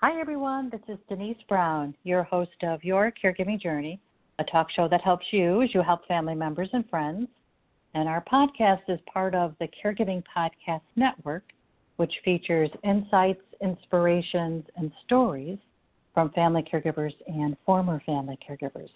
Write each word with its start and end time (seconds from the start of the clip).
Hi, 0.00 0.20
everyone. 0.20 0.70
This 0.70 0.80
is 0.86 0.96
Denise 1.08 1.42
Brown, 1.48 1.92
your 2.04 2.22
host 2.22 2.62
of 2.62 2.84
Your 2.84 3.12
Caregiving 3.20 3.60
Journey, 3.60 4.00
a 4.38 4.44
talk 4.44 4.70
show 4.70 4.86
that 4.86 5.00
helps 5.00 5.26
you 5.32 5.60
as 5.60 5.74
you 5.74 5.82
help 5.82 6.06
family 6.06 6.36
members 6.36 6.68
and 6.72 6.88
friends. 6.88 7.26
And 7.94 8.08
our 8.08 8.22
podcast 8.32 8.82
is 8.86 9.00
part 9.12 9.34
of 9.34 9.56
the 9.58 9.66
Caregiving 9.66 10.22
Podcast 10.36 10.82
Network, 10.94 11.42
which 11.96 12.12
features 12.24 12.70
insights, 12.84 13.40
inspirations, 13.60 14.64
and 14.76 14.92
stories 15.04 15.58
from 16.14 16.30
family 16.30 16.62
caregivers 16.62 17.14
and 17.26 17.56
former 17.66 18.00
family 18.06 18.38
caregivers. 18.48 18.90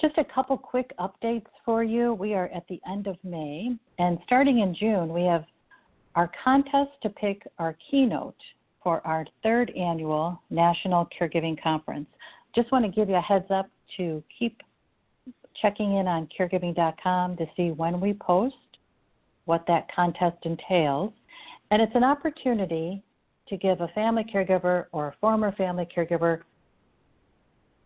Just 0.00 0.18
a 0.18 0.24
couple 0.32 0.56
quick 0.56 0.92
updates 1.00 1.50
for 1.64 1.82
you. 1.82 2.14
We 2.14 2.34
are 2.34 2.48
at 2.54 2.68
the 2.68 2.80
end 2.88 3.08
of 3.08 3.16
May, 3.24 3.76
and 3.98 4.20
starting 4.24 4.60
in 4.60 4.72
June, 4.72 5.12
we 5.12 5.24
have 5.24 5.46
our 6.14 6.30
contest 6.44 6.92
to 7.02 7.08
pick 7.08 7.44
our 7.58 7.76
keynote 7.90 8.36
for 8.82 9.06
our 9.06 9.24
third 9.42 9.70
annual 9.70 10.40
National 10.50 11.08
Caregiving 11.18 11.60
Conference. 11.62 12.06
Just 12.54 12.70
want 12.72 12.84
to 12.84 12.90
give 12.90 13.08
you 13.08 13.16
a 13.16 13.20
heads 13.20 13.50
up 13.50 13.68
to 13.96 14.22
keep 14.38 14.62
checking 15.60 15.96
in 15.96 16.06
on 16.06 16.28
caregiving.com 16.38 17.36
to 17.36 17.46
see 17.56 17.70
when 17.70 18.00
we 18.00 18.14
post, 18.14 18.54
what 19.44 19.64
that 19.66 19.86
contest 19.94 20.36
entails. 20.42 21.12
And 21.70 21.80
it's 21.80 21.94
an 21.94 22.04
opportunity 22.04 23.02
to 23.48 23.56
give 23.56 23.80
a 23.80 23.88
family 23.88 24.24
caregiver 24.24 24.86
or 24.92 25.08
a 25.08 25.14
former 25.20 25.52
family 25.52 25.86
caregiver 25.94 26.40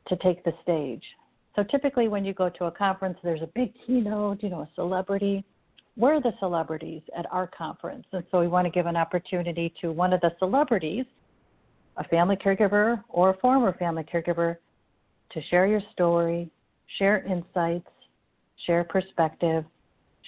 to 0.08 0.16
take 0.16 0.44
the 0.44 0.52
stage. 0.62 1.02
So 1.54 1.64
typically, 1.64 2.08
when 2.08 2.24
you 2.24 2.34
go 2.34 2.50
to 2.50 2.66
a 2.66 2.70
conference, 2.70 3.18
there's 3.24 3.42
a 3.42 3.48
big 3.54 3.72
keynote, 3.86 4.42
you 4.42 4.50
know, 4.50 4.60
a 4.60 4.68
celebrity. 4.74 5.44
We're 5.98 6.20
the 6.20 6.34
celebrities 6.40 7.00
at 7.16 7.24
our 7.32 7.46
conference, 7.46 8.04
and 8.12 8.22
so 8.30 8.40
we 8.40 8.48
want 8.48 8.66
to 8.66 8.70
give 8.70 8.84
an 8.84 8.96
opportunity 8.96 9.72
to 9.80 9.92
one 9.92 10.12
of 10.12 10.20
the 10.20 10.32
celebrities, 10.38 11.06
a 11.96 12.04
family 12.04 12.36
caregiver 12.36 13.02
or 13.08 13.30
a 13.30 13.36
former 13.38 13.72
family 13.78 14.04
caregiver, 14.04 14.56
to 15.32 15.42
share 15.44 15.66
your 15.66 15.80
story, 15.92 16.50
share 16.98 17.24
insights, 17.24 17.88
share 18.66 18.84
perspective, 18.84 19.64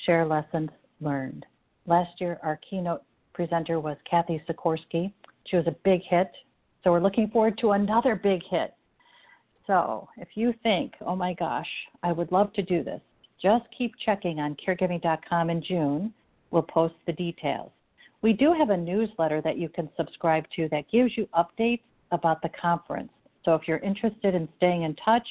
share 0.07 0.25
lessons 0.25 0.71
learned. 1.03 1.45
Last 1.87 2.19
year, 2.19 2.39
our 2.43 2.59
keynote 2.69 3.03
presenter 3.35 3.79
was 3.79 3.97
Kathy 4.11 4.43
Sikorsky. 4.49 5.13
She 5.45 5.57
was 5.57 5.67
a 5.67 5.77
big 5.85 6.01
hit, 6.09 6.31
so 6.83 6.93
we're 6.93 7.01
looking 7.01 7.29
forward 7.29 7.59
to 7.59 7.73
another 7.73 8.17
big 8.17 8.41
hit. 8.51 8.75
So 9.67 10.09
if 10.17 10.29
you 10.35 10.55
think, 10.63 10.95
oh 11.03 11.15
my 11.15 11.35
gosh, 11.35 11.69
I 12.03 12.13
would 12.13 12.33
love 12.33 12.55
to 12.55 12.63
do 12.63 12.83
this, 12.83 13.03
just 13.41 13.65
keep 13.77 13.93
checking 14.05 14.41
on 14.41 14.57
caregiving.com 14.57 15.51
in 15.51 15.63
June. 15.63 16.13
We'll 16.51 16.63
post 16.63 16.95
the 17.07 17.13
details. 17.13 17.71
We 18.23 18.33
do 18.33 18.53
have 18.53 18.71
a 18.71 18.77
newsletter 18.77 19.41
that 19.43 19.59
you 19.59 19.69
can 19.69 19.89
subscribe 19.97 20.45
to 20.57 20.69
that 20.71 20.91
gives 20.91 21.17
you 21.17 21.29
updates 21.37 21.83
about 22.11 22.43
the 22.43 22.51
conference. 22.61 23.11
So 23.45 23.55
if 23.55 23.69
you're 23.69 23.79
interested 23.79 24.35
in 24.35 24.49
staying 24.57 24.83
in 24.83 24.97
touch, 24.97 25.27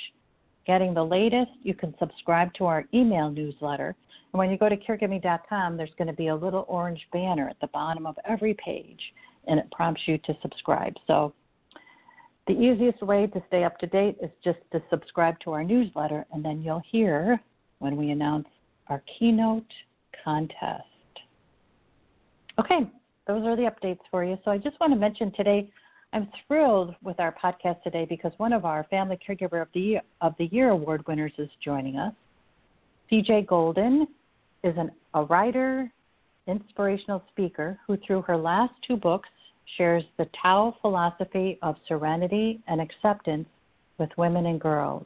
getting 0.65 0.93
the 0.93 1.03
latest, 1.03 1.51
you 1.63 1.73
can 1.73 1.93
subscribe 1.99 2.53
to 2.55 2.65
our 2.65 2.85
email 2.93 3.29
newsletter. 3.29 3.95
And 4.33 4.39
when 4.39 4.49
you 4.49 4.57
go 4.57 4.69
to 4.69 4.77
caregiving.com, 4.77 5.77
there's 5.77 5.93
going 5.97 6.07
to 6.07 6.13
be 6.13 6.27
a 6.27 6.35
little 6.35 6.65
orange 6.67 7.05
banner 7.11 7.49
at 7.49 7.59
the 7.59 7.67
bottom 7.67 8.05
of 8.05 8.17
every 8.25 8.53
page, 8.53 8.99
and 9.47 9.59
it 9.59 9.69
prompts 9.71 10.01
you 10.05 10.17
to 10.19 10.37
subscribe. 10.41 10.93
So 11.07 11.33
the 12.47 12.53
easiest 12.53 13.01
way 13.01 13.27
to 13.27 13.43
stay 13.47 13.63
up 13.65 13.77
to 13.79 13.87
date 13.87 14.17
is 14.21 14.31
just 14.43 14.59
to 14.71 14.81
subscribe 14.89 15.39
to 15.41 15.51
our 15.51 15.63
newsletter, 15.63 16.25
and 16.31 16.43
then 16.43 16.61
you'll 16.61 16.83
hear 16.89 17.41
when 17.79 17.95
we 17.95 18.11
announce 18.11 18.47
our 18.87 19.01
keynote 19.17 19.65
contest. 20.23 20.83
Okay, 22.59 22.89
those 23.27 23.45
are 23.45 23.55
the 23.55 23.69
updates 23.69 23.99
for 24.09 24.23
you. 24.23 24.37
So 24.43 24.51
I 24.51 24.57
just 24.57 24.79
want 24.79 24.93
to 24.93 24.99
mention 24.99 25.31
today, 25.33 25.69
I'm 26.13 26.27
thrilled 26.47 26.95
with 27.03 27.19
our 27.19 27.35
podcast 27.43 27.83
today 27.83 28.05
because 28.09 28.31
one 28.37 28.53
of 28.53 28.65
our 28.65 28.85
Family 28.85 29.17
Caregiver 29.17 29.61
of 29.61 29.67
the 29.73 29.79
Year, 29.79 30.01
of 30.21 30.33
the 30.39 30.45
Year 30.45 30.69
award 30.69 31.05
winners 31.07 31.33
is 31.37 31.49
joining 31.63 31.97
us. 31.97 32.13
CJ 33.11 33.47
Golden 33.47 34.07
is 34.63 34.75
an, 34.77 34.91
a 35.13 35.23
writer, 35.23 35.91
inspirational 36.47 37.23
speaker 37.29 37.77
who, 37.85 37.97
through 37.97 38.21
her 38.23 38.37
last 38.37 38.73
two 38.87 38.95
books, 38.95 39.29
shares 39.77 40.03
the 40.17 40.27
Tao 40.41 40.75
philosophy 40.81 41.59
of 41.61 41.75
serenity 41.87 42.61
and 42.67 42.79
acceptance 42.79 43.47
with 43.97 44.09
women 44.17 44.45
and 44.45 44.59
girls. 44.59 45.05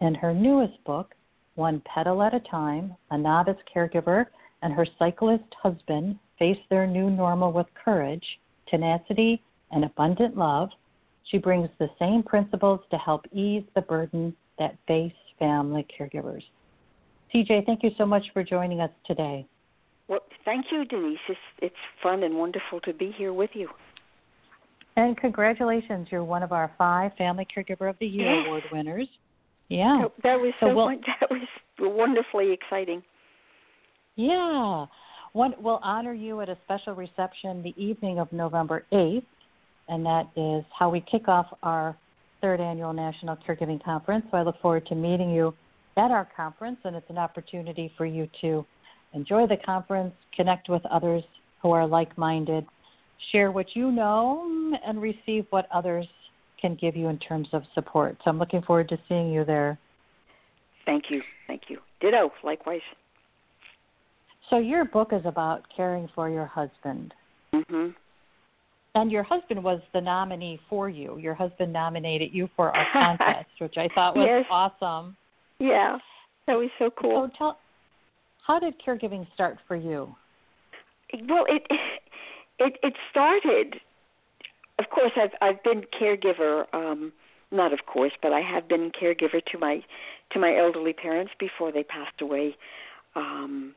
In 0.00 0.14
her 0.14 0.34
newest 0.34 0.82
book, 0.84 1.14
One 1.54 1.82
Petal 1.84 2.22
at 2.22 2.34
a 2.34 2.40
Time, 2.40 2.94
a 3.10 3.18
novice 3.18 3.56
caregiver 3.74 4.26
and 4.62 4.72
her 4.74 4.86
cyclist 4.98 5.44
husband 5.62 6.18
face 6.38 6.58
their 6.68 6.86
new 6.86 7.10
normal 7.10 7.52
with 7.52 7.66
courage, 7.82 8.24
tenacity, 8.68 9.42
and 9.72 9.84
abundant 9.84 10.36
love. 10.36 10.70
She 11.24 11.38
brings 11.38 11.68
the 11.78 11.90
same 11.98 12.22
principles 12.22 12.80
to 12.90 12.98
help 12.98 13.26
ease 13.32 13.64
the 13.74 13.82
burden 13.82 14.34
that 14.58 14.76
face 14.86 15.12
family 15.38 15.86
caregivers. 15.98 16.42
CJ, 17.34 17.66
thank 17.66 17.82
you 17.82 17.90
so 17.96 18.04
much 18.04 18.24
for 18.32 18.42
joining 18.42 18.80
us 18.80 18.90
today. 19.06 19.46
Well, 20.08 20.20
thank 20.44 20.66
you, 20.72 20.84
Denise. 20.84 21.18
It's, 21.28 21.38
it's 21.58 21.74
fun 22.02 22.24
and 22.24 22.36
wonderful 22.36 22.80
to 22.80 22.92
be 22.92 23.14
here 23.16 23.32
with 23.32 23.50
you. 23.54 23.68
And 24.96 25.16
congratulations, 25.16 26.08
you're 26.10 26.24
one 26.24 26.42
of 26.42 26.52
our 26.52 26.72
five 26.76 27.12
Family 27.16 27.46
Caregiver 27.46 27.88
of 27.88 27.96
the 28.00 28.06
Year 28.06 28.44
award 28.44 28.64
winners. 28.72 29.08
Yeah, 29.70 30.06
that 30.24 30.34
was 30.34 30.52
so, 30.60 30.66
so 30.66 30.74
we'll, 30.74 30.88
that 31.20 31.30
was 31.30 31.46
wonderfully 31.78 32.52
exciting. 32.52 33.02
Yeah, 34.16 34.86
one, 35.32 35.54
we'll 35.60 35.80
honor 35.82 36.12
you 36.12 36.40
at 36.40 36.48
a 36.48 36.58
special 36.64 36.94
reception 36.94 37.62
the 37.62 37.74
evening 37.82 38.18
of 38.18 38.30
November 38.32 38.84
eighth, 38.92 39.24
and 39.88 40.04
that 40.04 40.28
is 40.36 40.64
how 40.76 40.90
we 40.90 41.00
kick 41.10 41.28
off 41.28 41.46
our 41.62 41.96
third 42.40 42.60
annual 42.60 42.92
National 42.92 43.36
Caregiving 43.36 43.82
Conference. 43.82 44.26
So 44.30 44.38
I 44.38 44.42
look 44.42 44.60
forward 44.60 44.86
to 44.86 44.94
meeting 44.96 45.30
you 45.30 45.54
at 45.96 46.10
our 46.10 46.28
conference, 46.36 46.78
and 46.84 46.96
it's 46.96 47.08
an 47.08 47.18
opportunity 47.18 47.92
for 47.96 48.06
you 48.06 48.28
to 48.40 48.66
enjoy 49.14 49.46
the 49.46 49.56
conference, 49.64 50.12
connect 50.34 50.68
with 50.68 50.84
others 50.86 51.22
who 51.62 51.70
are 51.70 51.86
like 51.86 52.16
minded, 52.18 52.66
share 53.30 53.52
what 53.52 53.66
you 53.74 53.92
know, 53.92 54.76
and 54.84 55.00
receive 55.00 55.46
what 55.50 55.68
others 55.72 56.06
can 56.60 56.76
give 56.80 56.96
you 56.96 57.08
in 57.08 57.18
terms 57.18 57.48
of 57.52 57.62
support. 57.74 58.16
So 58.24 58.30
I'm 58.30 58.38
looking 58.38 58.62
forward 58.62 58.88
to 58.90 58.98
seeing 59.08 59.32
you 59.32 59.44
there. 59.44 59.78
Thank 60.86 61.04
you. 61.10 61.22
Thank 61.46 61.62
you. 61.68 61.78
Ditto, 62.00 62.32
likewise. 62.42 62.80
So 64.48 64.58
your 64.58 64.84
book 64.84 65.10
is 65.12 65.22
about 65.24 65.62
caring 65.74 66.08
for 66.14 66.28
your 66.28 66.46
husband. 66.46 67.14
Mhm. 67.52 67.94
And 68.94 69.12
your 69.12 69.22
husband 69.22 69.62
was 69.62 69.80
the 69.92 70.00
nominee 70.00 70.58
for 70.68 70.88
you. 70.88 71.16
Your 71.18 71.34
husband 71.34 71.72
nominated 71.72 72.34
you 72.34 72.48
for 72.56 72.74
our 72.74 72.86
contest, 72.92 73.48
which 73.58 73.78
I 73.78 73.88
thought 73.94 74.16
was 74.16 74.26
yes. 74.26 74.46
awesome. 74.50 75.16
Yeah. 75.58 75.98
That 76.46 76.54
was 76.58 76.70
so 76.78 76.90
cool. 76.90 77.28
So 77.28 77.36
tell 77.38 77.58
how 78.44 78.58
did 78.58 78.74
caregiving 78.84 79.32
start 79.34 79.58
for 79.68 79.76
you? 79.76 80.12
Well, 81.28 81.44
it 81.48 81.62
it 82.58 82.78
it 82.82 82.94
started. 83.10 83.80
Of 84.80 84.88
course, 84.88 85.12
I've 85.14 85.34
I've 85.42 85.62
been 85.62 85.82
caregiver. 86.00 86.64
Um, 86.72 87.12
not 87.52 87.74
of 87.74 87.80
course, 87.84 88.12
but 88.22 88.32
I 88.32 88.40
have 88.40 88.66
been 88.66 88.90
caregiver 88.90 89.44
to 89.52 89.58
my 89.58 89.82
to 90.32 90.38
my 90.38 90.56
elderly 90.56 90.94
parents 90.94 91.32
before 91.38 91.70
they 91.70 91.82
passed 91.82 92.22
away. 92.22 92.56
Um, 93.14 93.74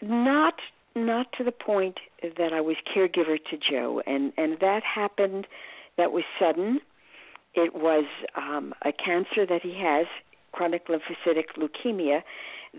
not 0.00 0.54
not 0.96 1.26
to 1.36 1.44
the 1.44 1.52
point 1.52 1.98
that 2.38 2.54
I 2.54 2.62
was 2.62 2.76
caregiver 2.96 3.36
to 3.50 3.58
Joe, 3.70 4.02
and 4.06 4.32
and 4.38 4.58
that 4.60 4.82
happened. 4.82 5.46
That 5.98 6.10
was 6.10 6.24
sudden. 6.40 6.80
It 7.54 7.74
was 7.74 8.06
um, 8.34 8.72
a 8.86 8.92
cancer 8.92 9.44
that 9.44 9.60
he 9.62 9.78
has, 9.78 10.06
chronic 10.52 10.88
lymphocytic 10.88 11.48
leukemia, 11.58 12.22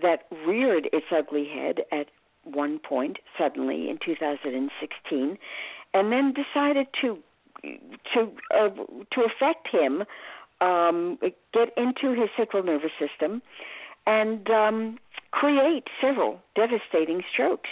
that 0.02 0.24
reared 0.44 0.88
its 0.92 1.06
ugly 1.16 1.46
head 1.46 1.82
at 1.92 2.08
one 2.42 2.80
point 2.80 3.18
suddenly 3.38 3.88
in 3.88 3.98
2016, 4.04 5.38
and 5.94 6.12
then 6.12 6.34
decided 6.34 6.88
to 7.00 7.18
to 8.12 8.30
uh, 8.54 8.68
to 9.12 9.24
affect 9.24 9.68
him, 9.68 10.04
um, 10.60 11.18
get 11.54 11.70
into 11.76 12.20
his 12.20 12.28
central 12.36 12.62
nervous 12.62 12.90
system, 12.98 13.40
and 14.06 14.50
um, 14.50 14.98
create 15.30 15.84
several 16.00 16.40
devastating 16.54 17.22
strokes. 17.32 17.70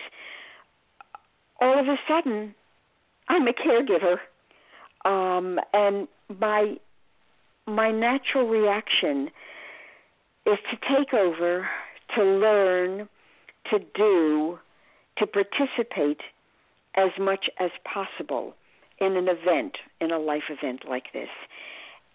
All 1.60 1.78
of 1.78 1.86
a 1.86 1.96
sudden, 2.08 2.54
I'm 3.28 3.46
a 3.46 3.52
caregiver, 3.52 4.16
um, 5.04 5.58
and 5.74 6.08
my 6.40 6.76
my 7.66 7.90
natural 7.90 8.48
reaction 8.48 9.28
is 10.46 10.58
to 10.70 10.76
take 10.96 11.12
over 11.12 11.68
to 12.16 12.24
learn, 12.24 13.08
to 13.70 13.78
do, 13.94 14.58
to 15.18 15.26
participate 15.26 16.20
as 16.94 17.10
much 17.18 17.48
as 17.58 17.70
possible 17.84 18.54
in 18.98 19.16
an 19.16 19.28
event, 19.28 19.76
in 20.00 20.10
a 20.10 20.18
life 20.18 20.44
event 20.48 20.82
like 20.88 21.12
this. 21.12 21.28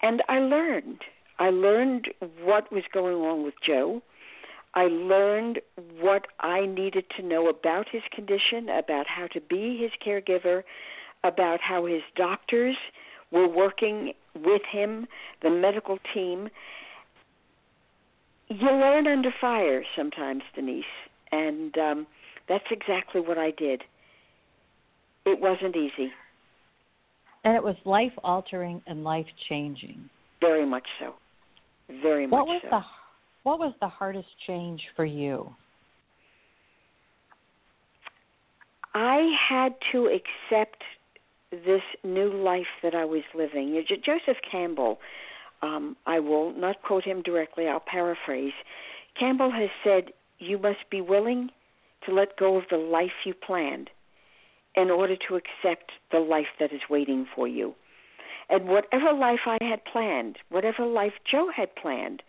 And 0.01 0.21
I 0.29 0.39
learned. 0.39 1.01
I 1.39 1.49
learned 1.49 2.09
what 2.43 2.71
was 2.71 2.83
going 2.93 3.17
on 3.17 3.43
with 3.43 3.55
Joe. 3.65 4.01
I 4.73 4.85
learned 4.85 5.59
what 5.99 6.27
I 6.39 6.65
needed 6.65 7.05
to 7.17 7.23
know 7.23 7.47
about 7.49 7.87
his 7.89 8.03
condition, 8.11 8.69
about 8.69 9.07
how 9.07 9.27
to 9.27 9.41
be 9.41 9.77
his 9.77 9.91
caregiver, 10.05 10.63
about 11.23 11.59
how 11.61 11.85
his 11.85 12.01
doctors 12.15 12.75
were 13.31 13.47
working 13.47 14.13
with 14.35 14.61
him, 14.71 15.07
the 15.41 15.49
medical 15.49 15.97
team. 16.13 16.49
You 18.49 18.69
learn 18.69 19.07
under 19.07 19.33
fire 19.41 19.83
sometimes, 19.95 20.43
Denise, 20.55 20.85
and 21.31 21.77
um, 21.77 22.07
that's 22.47 22.67
exactly 22.71 23.19
what 23.19 23.37
I 23.37 23.51
did. 23.51 23.83
It 25.27 25.41
wasn't 25.41 25.75
easy. 25.75 26.09
And 27.43 27.53
it 27.53 27.61
was 27.61 27.75
life 27.83 28.13
altering 28.23 28.81
and 28.87 29.03
life 29.03 29.25
changing. 29.49 30.09
Very 30.39 30.65
much 30.65 30.87
so. 31.01 31.15
Very 32.01 32.27
what 32.27 32.47
much 32.47 32.47
was 32.47 32.61
so. 32.63 32.69
the 32.69 32.81
what 33.43 33.59
was 33.59 33.73
the 33.81 33.89
hardest 33.89 34.29
change 34.45 34.81
for 34.95 35.03
you? 35.03 35.53
I 38.93 39.29
had 39.49 39.75
to 39.91 40.07
accept 40.07 40.81
this 41.51 41.81
new 42.05 42.33
life 42.33 42.65
that 42.81 42.95
I 42.95 43.03
was 43.03 43.23
living. 43.35 43.81
Joseph 44.05 44.37
Campbell, 44.49 44.97
um, 45.61 45.95
I 46.05 46.19
will 46.19 46.53
not 46.53 46.81
quote 46.83 47.03
him 47.03 47.21
directly, 47.21 47.67
I'll 47.67 47.81
paraphrase. 47.85 48.53
Campbell 49.19 49.51
has 49.51 49.69
said, 49.83 50.13
You 50.39 50.57
must 50.57 50.89
be 50.89 51.01
willing 51.01 51.49
to 52.05 52.13
let 52.13 52.37
go 52.37 52.57
of 52.57 52.63
the 52.69 52.77
life 52.77 53.11
you 53.25 53.33
planned 53.33 53.89
in 54.77 54.91
order 54.91 55.15
to 55.27 55.35
accept 55.35 55.91
the 56.11 56.19
life 56.19 56.45
that 56.59 56.71
is 56.71 56.81
waiting 56.89 57.27
for 57.35 57.47
you. 57.47 57.73
And 58.49 58.67
whatever 58.67 59.11
life 59.11 59.41
I 59.45 59.57
had 59.61 59.83
planned, 59.91 60.37
whatever 60.49 60.85
life 60.85 61.13
Joe 61.29 61.49
had 61.53 61.75
planned 61.75 62.21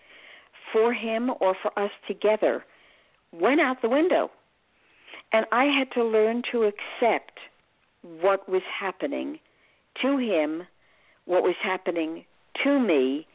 for 0.73 0.93
him 0.93 1.31
or 1.41 1.55
for 1.63 1.79
us 1.79 1.91
together, 2.09 2.65
went 3.33 3.61
out 3.61 3.83
the 3.83 3.89
window. 3.89 4.31
And 5.33 5.47
I 5.53 5.65
had 5.65 5.93
to 5.93 6.03
learn 6.03 6.43
to 6.51 6.65
accept 6.65 7.39
what 8.03 8.49
was 8.49 8.63
happening 8.81 9.39
to 10.03 10.17
him, 10.17 10.63
what 11.27 11.43
was 11.43 11.57
happening 11.63 12.25
to 12.65 12.81
me, 12.81 13.27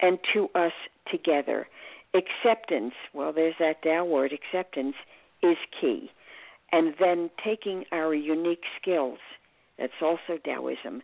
and 0.00 0.18
to 0.32 0.48
us 0.54 0.72
together. 1.10 1.66
Acceptance, 2.14 2.94
well, 3.12 3.32
there's 3.32 3.54
that 3.58 3.82
Tao 3.82 4.04
word, 4.04 4.32
acceptance, 4.32 4.94
is 5.42 5.56
key. 5.80 6.10
And 6.72 6.94
then 7.00 7.30
taking 7.44 7.84
our 7.92 8.14
unique 8.14 8.62
skills, 8.80 9.18
that's 9.78 9.92
also 10.00 10.38
Taoism, 10.44 11.02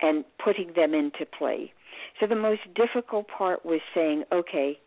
and 0.00 0.24
putting 0.42 0.72
them 0.74 0.94
into 0.94 1.24
play. 1.38 1.72
So 2.20 2.26
the 2.26 2.34
most 2.34 2.62
difficult 2.74 3.26
part 3.28 3.64
was 3.64 3.80
saying, 3.94 4.24
okay, 4.32 4.78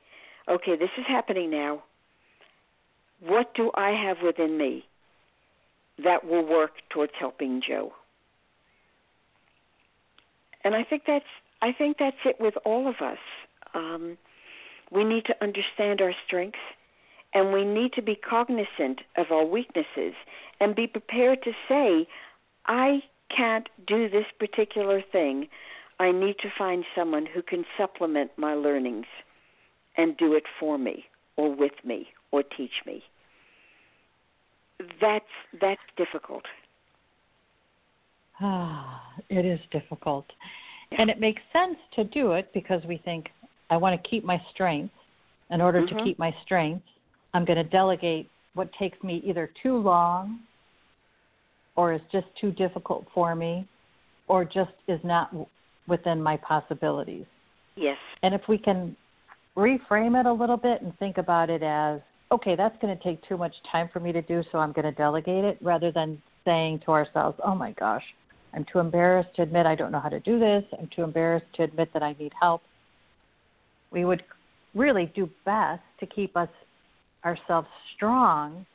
okay, 0.50 0.76
this 0.76 0.90
is 0.98 1.06
happening 1.08 1.50
now. 1.50 1.84
What 3.20 3.54
do 3.56 3.72
I 3.76 3.92
have 3.92 4.18
within 4.24 4.58
me 4.58 4.86
that 6.04 6.26
will 6.26 6.46
work 6.46 6.72
towards 6.90 7.14
helping 7.20 7.62
Joe? 7.68 7.94
And 10.64 10.76
I 10.76 10.84
think 10.84 11.04
that's 11.08 11.26
I 11.62 11.72
think 11.72 11.98
that's 11.98 12.18
it 12.26 12.36
with 12.40 12.54
all 12.66 12.88
of 12.88 12.96
us. 13.02 13.18
Um, 13.74 14.18
we 14.92 15.04
need 15.04 15.26
to 15.26 15.36
understand 15.42 16.02
our 16.02 16.14
strengths 16.26 16.60
and 17.34 17.54
we 17.54 17.64
need 17.66 17.94
to 17.94 18.02
be 18.02 18.16
cognizant 18.16 19.02
of 19.18 19.28
our 19.32 19.46
weaknesses 19.46 20.14
and 20.60 20.76
be 20.76 20.88
prepared 20.88 21.44
to 21.44 21.52
say, 21.68 22.08
I 22.66 23.02
can't 23.36 23.68
do 23.88 24.10
this 24.10 24.26
particular 24.40 25.04
thing. 25.12 25.48
I 26.00 26.12
need 26.12 26.38
to 26.40 26.50
find 26.58 26.84
someone 26.96 27.26
who 27.26 27.42
can 27.42 27.66
supplement 27.78 28.32
my 28.38 28.54
learnings 28.54 29.06
and 29.98 30.16
do 30.18 30.34
it 30.34 30.44
for 30.60 30.78
me 30.78 31.06
or 31.36 31.54
with 31.54 31.74
me 31.84 32.08
or 32.32 32.44
teach 32.44 32.72
me. 32.86 33.04
That's 35.02 35.26
that's 35.60 35.82
difficult. 35.98 36.44
Ah, 38.40 39.02
it 39.30 39.46
is 39.46 39.60
difficult. 39.72 40.26
And 40.98 41.10
it 41.10 41.20
makes 41.20 41.42
sense 41.52 41.78
to 41.96 42.04
do 42.06 42.34
it 42.34 42.50
because 42.54 42.82
we 42.86 42.98
think 42.98 43.28
I 43.70 43.78
want 43.78 44.02
to 44.02 44.10
keep 44.10 44.24
my 44.24 44.42
strength 44.54 44.94
In 45.50 45.62
order 45.62 45.82
mm-hmm. 45.82 45.98
to 45.98 46.04
keep 46.04 46.20
my 46.20 46.34
strengths, 46.44 46.88
I'm 47.38 47.46
going 47.46 47.58
to 47.58 47.64
delegate 47.64 48.32
what 48.56 48.68
takes 48.80 49.02
me 49.04 49.22
either 49.24 49.52
too 49.62 49.78
long 49.78 50.40
or 51.76 51.94
is 51.94 52.02
just 52.12 52.26
too 52.42 52.52
difficult 52.52 53.06
for 53.14 53.36
me 53.36 53.68
or 54.28 54.44
just 54.44 54.72
is 54.88 55.00
not 55.04 55.32
within 55.88 56.20
my 56.20 56.38
possibilities. 56.38 57.26
Yes. 57.76 57.98
And 58.24 58.34
if 58.34 58.42
we 58.50 58.58
can 58.58 58.96
reframe 59.56 60.20
it 60.20 60.26
a 60.26 60.34
little 60.34 60.58
bit 60.58 60.82
and 60.82 60.98
think 60.98 61.20
about 61.20 61.52
it 61.52 61.62
as, 61.62 62.02
okay, 62.32 62.56
that's 62.56 62.76
going 62.82 62.98
to 62.98 63.04
take 63.04 63.22
too 63.28 63.38
much 63.38 63.54
time 63.72 63.88
for 63.94 64.00
me 64.00 64.12
to 64.14 64.24
do, 64.24 64.42
so 64.52 64.58
I'm 64.58 64.72
going 64.72 64.86
to 64.86 64.92
delegate 64.92 65.46
it, 65.46 65.60
rather 65.62 65.92
than 65.92 66.20
saying 66.44 66.80
to 66.86 66.92
ourselves, 66.92 67.40
oh 67.46 67.54
my 67.54 67.72
gosh, 67.74 68.04
I'm 68.56 68.66
too 68.74 68.80
embarrassed 68.80 69.36
to 69.36 69.44
admit 69.44 69.68
I 69.68 69.76
don't 69.76 69.92
know 69.92 70.00
how 70.00 70.10
to 70.10 70.20
do 70.22 70.40
this, 70.40 70.64
I'm 70.80 70.90
too 70.96 71.04
embarrassed 71.04 71.54
to 71.58 71.64
admit 71.64 71.94
that 71.94 72.02
I 72.02 72.16
need 72.18 72.34
help. 72.42 72.64
We 73.92 74.06
would 74.06 74.24
really 74.74 75.12
do 75.16 75.30
best 75.46 75.84
to 76.00 76.08
keep 76.08 76.36
us 76.36 76.50
ourselves 77.28 77.68
strong 77.96 78.66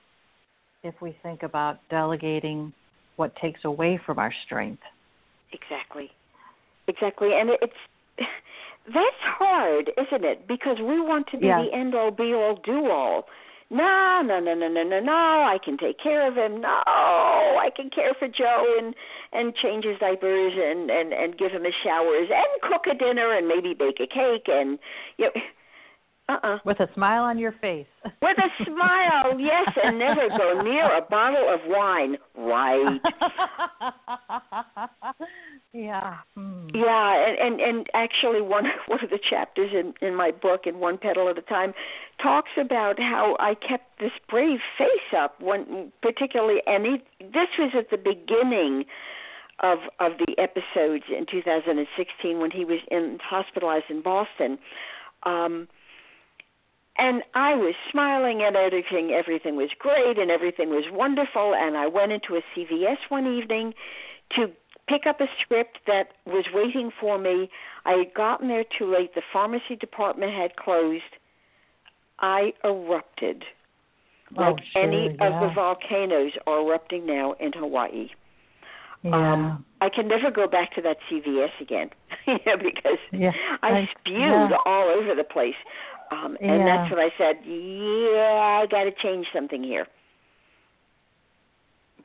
if 0.83 0.95
we 1.01 1.17
think 1.23 1.43
about 1.43 1.79
delegating 1.91 2.73
what 3.17 3.35
takes 3.37 3.61
away 3.65 4.01
from 4.05 4.19
our 4.19 4.33
strength. 4.45 4.83
Exactly. 5.53 6.11
Exactly. 6.89 7.31
And 7.35 7.51
it's 7.51 7.73
that's 8.87 9.23
hard, 9.23 9.91
isn't 9.97 10.25
it? 10.25 10.47
Because 10.47 10.77
we 10.79 11.01
want 11.01 11.27
to 11.33 11.39
be 11.39 11.47
yeah. 11.47 11.63
the 11.63 11.77
end 11.77 11.95
all 11.95 12.11
be 12.11 12.35
all 12.35 12.61
do 12.65 12.91
all. 12.91 13.25
No, 13.71 14.21
no, 14.23 14.39
no, 14.39 14.55
no, 14.55 14.69
no, 14.69 14.83
no, 14.83 15.01
no. 15.01 15.13
I 15.13 15.57
can 15.65 15.79
take 15.79 15.99
care 15.99 16.29
of 16.29 16.35
him. 16.35 16.61
No, 16.61 16.69
I 16.69 17.71
can 17.75 17.89
care 17.89 18.13
for 18.19 18.29
Joe 18.29 18.77
and 18.79 18.95
and 19.33 19.55
change 19.55 19.85
his 19.85 19.99
diapers 19.99 20.53
and 20.55 20.91
and 20.91 21.13
and 21.15 21.39
give 21.39 21.53
him 21.53 21.65
his 21.65 21.75
showers 21.83 22.29
and 22.29 22.71
cook 22.71 22.83
a 22.91 22.95
dinner 22.95 23.33
and 23.33 23.49
maybe 23.49 23.73
bake 23.73 24.01
a 24.01 24.07
cake 24.07 24.49
and 24.49 24.79
you 25.17 25.27
know 25.27 25.41
uh-uh. 26.33 26.59
With 26.65 26.81
a 26.81 26.89
smile 26.95 27.25
on 27.25 27.39
your 27.39 27.53
face. 27.53 27.87
With 28.05 28.39
a 28.39 28.65
smile, 28.65 29.39
yes, 29.39 29.69
and 29.83 29.99
never 29.99 30.29
go 30.29 30.63
near 30.63 30.97
a 30.97 31.03
bottle 31.03 31.53
of 31.53 31.61
wine. 31.67 32.17
Right. 32.37 33.01
yeah. 35.73 36.17
Hmm. 36.35 36.69
Yeah, 36.75 37.29
and, 37.29 37.39
and 37.39 37.61
and 37.61 37.87
actually 37.95 38.41
one 38.41 38.65
one 38.87 39.03
of 39.03 39.11
the 39.11 39.19
chapters 39.29 39.71
in 39.73 39.95
in 40.07 40.15
my 40.15 40.31
book, 40.31 40.63
in 40.67 40.79
One 40.79 40.99
Petal 40.99 41.29
at 41.29 41.39
a 41.39 41.43
Time, 41.43 41.75
talks 42.23 42.51
about 42.59 42.99
how 42.99 43.37
I 43.39 43.55
kept 43.55 44.01
this 44.01 44.13
brave 44.29 44.61
face 44.79 44.89
up 45.17 45.41
when, 45.41 45.93
particularly, 46.03 46.61
and 46.67 46.87
he, 46.87 46.97
this 47.21 47.49
was 47.59 47.73
at 47.77 47.91
the 47.91 47.99
beginning 47.99 48.85
of 49.61 49.79
of 50.01 50.13
the 50.19 50.35
episodes 50.39 51.05
in 51.09 51.27
2016 51.31 52.41
when 52.41 52.51
he 52.51 52.65
was 52.65 52.81
in 52.91 53.19
hospitalized 53.23 53.91
in 53.91 54.03
Boston. 54.03 54.59
Um, 55.25 55.69
and 57.03 57.25
I 57.35 57.57
was 57.57 57.75
smiling 57.91 58.43
at 58.43 58.55
everything. 58.55 59.11
Everything 59.11 59.57
was 59.57 59.71
great 59.77 60.19
and 60.19 60.31
everything 60.31 60.71
was 60.71 60.85
wonderful. 60.93 61.53
And 61.53 61.77
I 61.77 61.89
went 61.89 62.13
into 62.13 62.37
a 62.37 62.43
CVS 62.55 62.99
one 63.09 63.27
evening 63.27 63.75
to 64.37 64.47
pick 64.89 65.05
up 65.09 65.21
a 65.21 65.27
script 65.43 65.79
that 65.89 66.13
was 66.27 66.45
waiting 66.55 66.93
for 67.01 67.19
me. 67.19 67.51
I 67.85 67.95
had 67.95 68.15
gotten 68.15 68.47
there 68.47 68.65
too 68.79 68.87
late. 68.87 69.17
The 69.17 69.23
pharmacy 69.33 69.75
department 69.75 70.33
had 70.33 70.55
closed. 70.55 71.03
I 72.21 72.53
erupted 72.63 73.43
oh, 74.39 74.41
like 74.41 74.57
sure, 74.73 74.83
any 74.85 75.17
yeah. 75.19 75.27
of 75.27 75.41
the 75.41 75.53
volcanoes 75.53 76.35
are 76.47 76.61
erupting 76.61 77.05
now 77.05 77.33
in 77.41 77.53
Hawaii. 77.53 78.11
Yeah. 79.03 79.33
Um, 79.33 79.65
I 79.81 79.89
can 79.89 80.07
never 80.07 80.31
go 80.31 80.47
back 80.47 80.73
to 80.77 80.83
that 80.83 80.99
CVS 81.11 81.61
again, 81.61 81.91
you 82.29 82.39
know, 82.47 82.57
because 82.57 82.99
yeah. 83.11 83.33
I, 83.61 83.71
I 83.71 83.89
spewed 83.99 84.19
yeah. 84.19 84.51
all 84.65 84.89
over 84.89 85.17
the 85.17 85.25
place. 85.25 85.57
Um, 86.13 86.37
and 86.41 86.61
yeah. 86.61 86.65
that's 86.67 86.91
when 86.91 87.01
I 87.01 87.09
said, 87.17 87.37
"Yeah, 87.45 88.61
I 88.63 88.67
got 88.71 88.85
to 88.85 88.93
change 89.03 89.27
something 89.33 89.63
here." 89.63 89.87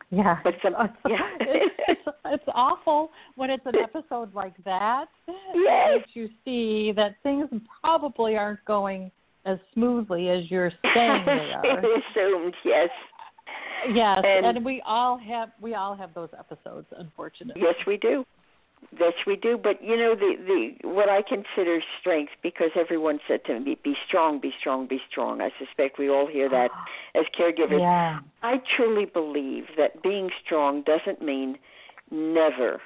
Yeah, 0.09 0.37
but 0.43 0.53
some, 0.63 0.75
it's, 0.79 0.93
yeah, 1.09 1.17
it's, 1.41 1.75
it's, 1.89 2.17
it's 2.25 2.43
awful 2.53 3.11
when 3.35 3.49
it's 3.49 3.65
an 3.65 3.75
episode 3.75 4.33
like 4.33 4.53
that. 4.63 5.05
Yes. 5.53 5.89
Makes 5.97 6.09
you 6.13 6.29
see 6.45 6.93
that 6.93 7.15
things 7.23 7.49
probably 7.81 8.37
aren't 8.37 8.63
going 8.65 9.11
as 9.45 9.57
smoothly 9.73 10.29
as 10.29 10.49
you're 10.49 10.71
saying 10.93 11.23
they 11.25 11.51
are. 11.55 11.79
Assumed, 11.79 12.53
yes. 12.63 12.89
Yes, 13.93 14.19
and, 14.23 14.45
and 14.45 14.65
we 14.65 14.81
all 14.85 15.17
have 15.17 15.49
we 15.61 15.75
all 15.75 15.95
have 15.95 16.13
those 16.13 16.29
episodes, 16.37 16.87
unfortunately. 16.97 17.61
Yes, 17.63 17.75
we 17.85 17.97
do. 17.97 18.25
Yes, 18.99 19.13
we 19.25 19.35
do. 19.35 19.57
But 19.57 19.83
you 19.83 19.97
know 19.97 20.15
the 20.15 20.35
the 20.45 20.87
what 20.87 21.09
I 21.09 21.21
consider 21.21 21.81
strength 21.99 22.31
because 22.41 22.71
everyone 22.75 23.19
said 23.27 23.43
to 23.45 23.59
me, 23.59 23.77
"Be 23.83 23.95
strong, 24.07 24.39
be 24.39 24.53
strong, 24.59 24.87
be 24.87 25.01
strong." 25.09 25.41
I 25.41 25.51
suspect 25.59 25.97
we 25.97 26.09
all 26.09 26.27
hear 26.27 26.49
that 26.49 26.71
as 27.15 27.25
caregivers. 27.37 27.79
Yeah. 27.79 28.19
I 28.43 28.61
truly 28.75 29.05
believe 29.05 29.65
that 29.77 30.01
being 30.01 30.29
strong 30.43 30.83
doesn't 30.83 31.21
mean 31.21 31.57
never 32.11 32.81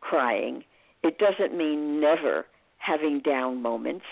crying. 0.00 0.64
It 1.02 1.18
doesn't 1.18 1.56
mean 1.56 2.00
never 2.00 2.46
having 2.78 3.20
down 3.20 3.62
moments. 3.62 4.04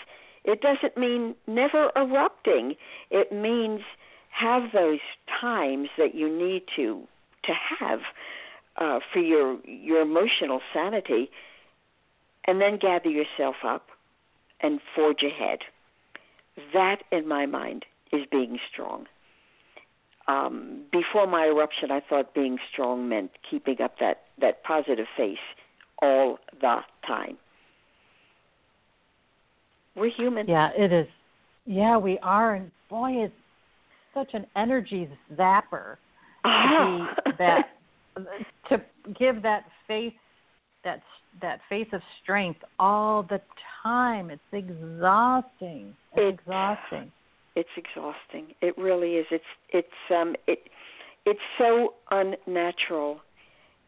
It 0.43 0.61
doesn't 0.61 0.97
mean 0.97 1.35
never 1.45 1.91
erupting. 1.95 2.75
It 3.11 3.31
means 3.31 3.81
have 4.29 4.71
those 4.71 4.99
times 5.41 5.89
that 5.97 6.15
you 6.15 6.29
need 6.29 6.63
to 6.75 7.07
to 7.43 7.53
have 7.79 8.01
uh, 8.77 8.99
for 9.11 9.19
your 9.19 9.59
your 9.65 10.01
emotional 10.01 10.61
sanity, 10.73 11.29
and 12.45 12.61
then 12.61 12.77
gather 12.77 13.09
yourself 13.09 13.55
up 13.65 13.87
and 14.61 14.79
forge 14.95 15.23
ahead. 15.23 15.59
That, 16.73 17.03
in 17.11 17.27
my 17.27 17.45
mind, 17.45 17.85
is 18.11 18.21
being 18.31 18.57
strong. 18.71 19.05
Um, 20.27 20.83
before 20.91 21.25
my 21.27 21.45
eruption, 21.45 21.91
I 21.91 22.01
thought 22.01 22.33
being 22.33 22.57
strong 22.71 23.07
meant 23.07 23.31
keeping 23.49 23.81
up 23.81 23.99
that, 23.99 24.23
that 24.41 24.63
positive 24.63 25.05
face 25.15 25.37
all 26.01 26.37
the 26.59 26.79
time. 27.07 27.37
We're 29.95 30.11
human. 30.11 30.47
Yeah, 30.47 30.69
it 30.77 30.91
is. 30.91 31.07
Yeah, 31.65 31.97
we 31.97 32.19
are, 32.19 32.55
and 32.55 32.71
boy, 32.89 33.23
it's 33.23 33.33
such 34.13 34.33
an 34.33 34.45
energy 34.55 35.09
zapper 35.35 35.97
to 36.43 37.07
be 37.25 37.31
that 37.37 37.69
to 38.69 38.81
give 39.17 39.41
that 39.43 39.63
face 39.87 40.13
that 40.83 41.01
that 41.41 41.59
face 41.69 41.87
of 41.93 42.01
strength 42.23 42.59
all 42.79 43.23
the 43.23 43.41
time. 43.83 44.29
It's 44.31 44.41
exhausting. 44.51 45.95
It's 46.13 46.21
It- 46.21 46.39
exhausting. 46.39 47.11
it's 47.55 47.69
exhausting. 47.75 48.55
It 48.61 48.77
really 48.77 49.15
is. 49.17 49.27
It's 49.31 49.45
it's 49.69 50.11
um 50.11 50.35
it 50.47 50.69
it's 51.25 51.39
so 51.57 51.95
unnatural. 52.11 53.21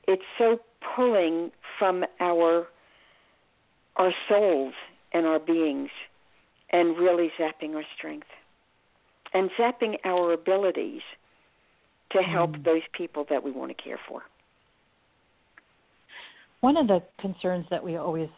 It's 0.08 0.24
so 0.38 0.60
pulling 0.96 1.52
from 1.78 2.04
our 2.20 2.68
our 3.96 4.14
souls 4.28 4.74
and 5.14 5.26
our 5.26 5.40
beings 5.40 5.90
and 6.72 6.98
really 6.98 7.32
zapping 7.40 7.76
our 7.76 7.84
strength 7.98 8.28
and 9.34 9.50
zapping 9.52 9.98
our 10.06 10.34
abilities 10.34 11.02
to 12.12 12.24
help 12.24 12.52
Mm. 12.52 12.64
those 12.64 12.88
people 12.94 13.24
that 13.26 13.44
we 13.44 13.52
want 13.52 13.70
to 13.76 13.84
care 13.84 14.00
for. 14.08 14.24
One 16.62 16.76
of 16.76 16.88
the 16.88 17.02
concerns 17.20 17.68
that 17.70 17.84
we 17.84 17.98
always 17.98 18.30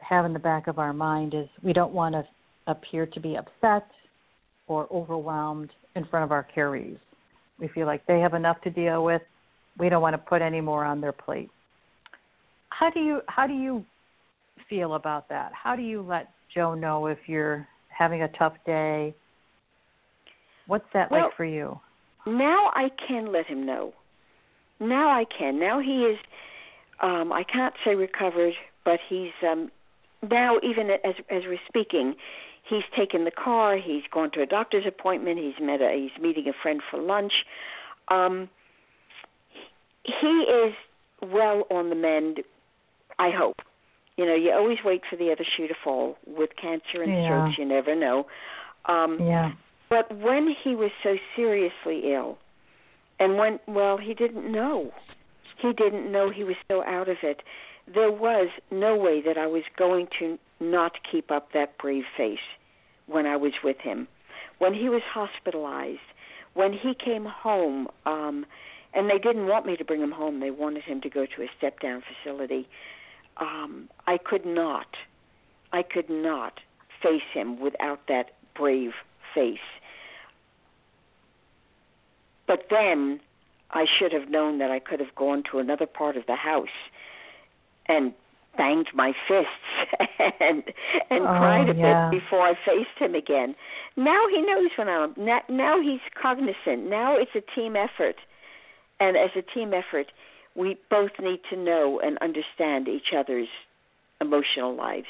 have 0.00 0.24
in 0.24 0.32
the 0.32 0.38
back 0.38 0.66
of 0.66 0.78
our 0.78 0.92
mind 0.92 1.34
is 1.34 1.48
we 1.62 1.72
don't 1.72 1.92
want 1.92 2.14
to 2.14 2.26
appear 2.66 3.06
to 3.06 3.20
be 3.20 3.36
upset 3.36 3.88
or 4.66 4.86
overwhelmed 4.90 5.72
in 5.94 6.04
front 6.04 6.24
of 6.24 6.32
our 6.32 6.42
carees. 6.42 6.98
We 7.58 7.68
feel 7.68 7.86
like 7.86 8.04
they 8.06 8.20
have 8.20 8.34
enough 8.34 8.60
to 8.62 8.70
deal 8.70 9.04
with. 9.04 9.22
We 9.78 9.88
don't 9.88 10.02
want 10.02 10.14
to 10.14 10.18
put 10.18 10.42
any 10.42 10.60
more 10.60 10.84
on 10.84 11.00
their 11.00 11.12
plate. 11.12 11.50
How 12.70 12.90
do 12.90 13.00
you 13.00 13.22
how 13.28 13.46
do 13.46 13.54
you 13.54 13.84
feel 14.68 14.94
about 14.94 15.28
that? 15.28 15.52
How 15.54 15.76
do 15.76 15.82
you 15.82 16.02
let 16.02 16.30
Joe 16.54 16.74
know 16.74 17.06
if 17.06 17.18
you're 17.26 17.66
having 17.88 18.22
a 18.22 18.28
tough 18.28 18.54
day? 18.66 19.14
What's 20.66 20.86
that 20.92 21.10
Well, 21.10 21.24
like 21.24 21.36
for 21.36 21.44
you? 21.44 21.80
Now 22.26 22.70
I 22.74 22.90
can 23.06 23.32
let 23.32 23.46
him 23.46 23.64
know. 23.64 23.92
Now 24.80 25.08
I 25.08 25.24
can. 25.24 25.58
Now 25.58 25.80
he 25.80 26.04
is 26.04 26.18
um 27.00 27.32
I 27.32 27.44
can't 27.44 27.74
say 27.84 27.94
recovered, 27.94 28.54
but 28.84 29.00
he's 29.08 29.32
um 29.48 29.70
now 30.28 30.56
even 30.62 30.90
as 30.90 31.14
as 31.30 31.42
we're 31.46 31.58
speaking, 31.68 32.14
he's 32.68 32.82
taken 32.96 33.24
the 33.24 33.30
car, 33.30 33.76
he's 33.76 34.02
gone 34.12 34.30
to 34.32 34.42
a 34.42 34.46
doctor's 34.46 34.84
appointment, 34.86 35.38
he's 35.38 35.54
met 35.60 35.80
a 35.80 35.92
he's 35.94 36.22
meeting 36.22 36.48
a 36.48 36.52
friend 36.62 36.80
for 36.90 37.00
lunch. 37.00 37.32
Um 38.08 38.48
he 40.04 40.26
is 40.26 40.74
well 41.22 41.64
on 41.70 41.88
the 41.90 41.96
mend, 41.96 42.40
I 43.18 43.30
hope. 43.30 43.56
You 44.16 44.24
know, 44.24 44.34
you 44.34 44.52
always 44.52 44.78
wait 44.84 45.02
for 45.10 45.16
the 45.16 45.30
other 45.32 45.44
shoe 45.56 45.68
to 45.68 45.74
fall. 45.82 46.16
With 46.26 46.50
cancer 46.60 47.02
and 47.02 47.12
Yeah. 47.12 47.24
strokes, 47.24 47.58
you 47.58 47.64
never 47.64 47.94
know. 47.94 48.26
Um 48.86 49.18
Yeah. 49.20 49.52
But 49.88 50.14
when 50.16 50.54
he 50.64 50.74
was 50.74 50.90
so 51.02 51.16
seriously 51.34 52.12
ill, 52.12 52.38
and 53.18 53.36
when, 53.36 53.58
well, 53.66 53.96
he 53.96 54.14
didn't 54.14 54.50
know. 54.50 54.90
He 55.60 55.72
didn't 55.72 56.10
know 56.10 56.30
he 56.30 56.44
was 56.44 56.56
so 56.68 56.84
out 56.84 57.08
of 57.08 57.16
it. 57.22 57.42
There 57.92 58.10
was 58.10 58.48
no 58.70 58.96
way 58.96 59.22
that 59.22 59.38
I 59.38 59.46
was 59.46 59.62
going 59.78 60.08
to 60.18 60.38
not 60.60 60.92
keep 61.10 61.30
up 61.30 61.52
that 61.52 61.78
brave 61.78 62.04
face 62.16 62.38
when 63.06 63.26
I 63.26 63.36
was 63.36 63.52
with 63.62 63.78
him. 63.78 64.08
When 64.58 64.74
he 64.74 64.88
was 64.88 65.02
hospitalized, 65.12 66.00
when 66.54 66.72
he 66.72 66.94
came 66.94 67.24
home, 67.24 67.88
um, 68.04 68.44
and 68.94 69.08
they 69.08 69.18
didn't 69.18 69.46
want 69.46 69.66
me 69.66 69.76
to 69.76 69.84
bring 69.84 70.00
him 70.00 70.10
home, 70.10 70.40
they 70.40 70.50
wanted 70.50 70.82
him 70.82 71.00
to 71.02 71.10
go 71.10 71.26
to 71.26 71.42
a 71.42 71.46
step 71.56 71.80
down 71.80 72.02
facility. 72.02 72.66
Um, 73.36 73.88
I 74.06 74.18
could 74.18 74.46
not, 74.46 74.86
I 75.72 75.82
could 75.82 76.08
not 76.08 76.54
face 77.02 77.20
him 77.32 77.60
without 77.60 78.00
that 78.08 78.30
brave 78.54 78.92
face. 79.36 79.58
But 82.48 82.66
then 82.70 83.20
I 83.70 83.84
should 83.98 84.12
have 84.12 84.30
known 84.30 84.58
that 84.58 84.70
I 84.70 84.78
could 84.78 85.00
have 85.00 85.14
gone 85.14 85.42
to 85.50 85.58
another 85.58 85.86
part 85.86 86.16
of 86.16 86.24
the 86.26 86.36
house 86.36 86.76
and 87.86 88.12
banged 88.56 88.88
my 88.94 89.12
fists 89.28 89.50
and 90.40 90.62
and 91.10 91.22
Oh, 91.22 91.36
cried 91.38 91.68
a 91.68 91.74
yeah. 91.74 92.08
bit 92.10 92.20
before 92.20 92.40
I 92.40 92.54
faced 92.64 92.96
him 92.98 93.14
again. 93.14 93.54
Now 93.96 94.22
he 94.30 94.40
knows 94.42 94.70
when 94.76 94.88
I'm 94.88 95.14
now, 95.18 95.40
now 95.48 95.80
he's 95.80 96.00
cognizant. 96.20 96.88
Now 96.88 97.16
it's 97.16 97.34
a 97.34 97.42
team 97.54 97.76
effort. 97.76 98.16
And 98.98 99.16
as 99.16 99.30
a 99.36 99.42
team 99.42 99.74
effort, 99.74 100.06
we 100.54 100.78
both 100.90 101.10
need 101.20 101.40
to 101.50 101.56
know 101.56 102.00
and 102.02 102.16
understand 102.22 102.88
each 102.88 103.12
other's 103.14 103.48
emotional 104.22 104.74
lives. 104.74 105.06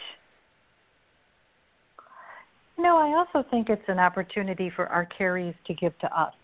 No, 2.79 2.99
I 2.99 3.17
also 3.17 3.47
think 3.49 3.69
it's 3.71 3.89
an 3.89 3.99
opportunity 3.99 4.71
for 4.75 4.87
our 4.89 5.07
carees 5.07 5.55
to 5.67 5.75
give 5.75 5.99
to 6.01 6.19
us. 6.19 6.35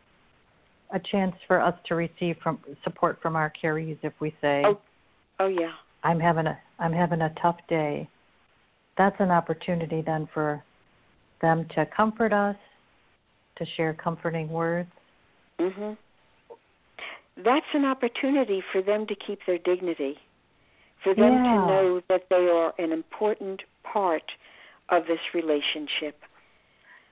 A 0.94 0.98
chance 0.98 1.34
for 1.46 1.60
us 1.60 1.74
to 1.86 1.94
receive 1.94 2.36
from 2.42 2.58
support 2.84 3.18
from 3.22 3.36
our 3.36 3.50
carees 3.50 3.96
if 4.02 4.12
we 4.20 4.34
say, 4.40 4.62
Oh. 4.64 4.78
Oh 5.40 5.46
yeah. 5.48 5.72
I'm 6.04 6.20
having 6.20 6.46
a 6.46 6.58
I'm 6.78 6.92
having 6.92 7.22
a 7.22 7.32
tough 7.40 7.56
day. 7.68 8.08
That's 8.98 9.16
an 9.18 9.30
opportunity 9.30 10.02
then 10.02 10.28
for 10.34 10.62
them 11.40 11.66
to 11.74 11.86
comfort 11.86 12.32
us, 12.32 12.56
to 13.56 13.64
share 13.76 13.94
comforting 13.94 14.48
words. 14.48 14.90
Mhm. 15.58 15.96
That's 17.38 17.66
an 17.72 17.84
opportunity 17.84 18.62
for 18.72 18.82
them 18.82 19.06
to 19.06 19.14
keep 19.14 19.40
their 19.46 19.58
dignity. 19.58 20.18
For 21.02 21.14
them 21.14 21.32
Yeah. 21.32 21.42
to 21.42 21.66
know 21.66 22.00
that 22.08 22.28
they 22.28 22.48
are 22.48 22.74
an 22.78 22.92
important 22.92 23.62
part 23.82 24.30
of 24.92 25.06
this 25.06 25.18
relationship. 25.34 26.20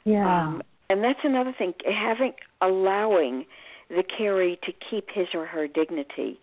Yeah. 0.05 0.45
Um, 0.45 0.63
and 0.89 1.03
that's 1.03 1.21
another 1.25 1.55
thing 1.57 1.75
having 1.85 2.35
allowing 2.61 3.47
the 3.89 4.05
caree 4.05 4.57
to 4.63 4.73
keep 4.89 5.09
his 5.13 5.29
or 5.35 5.47
her 5.47 5.67
dignity 5.67 6.39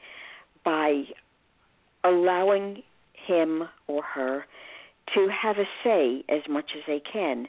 by 0.66 1.04
allowing 2.04 2.84
him 3.14 3.64
or 3.88 4.04
her 4.04 4.46
to 5.14 5.30
have 5.30 5.58
a 5.58 5.66
say 5.84 6.24
as 6.28 6.42
much 6.50 6.72
as 6.76 6.84
they 6.88 7.00
can 7.00 7.48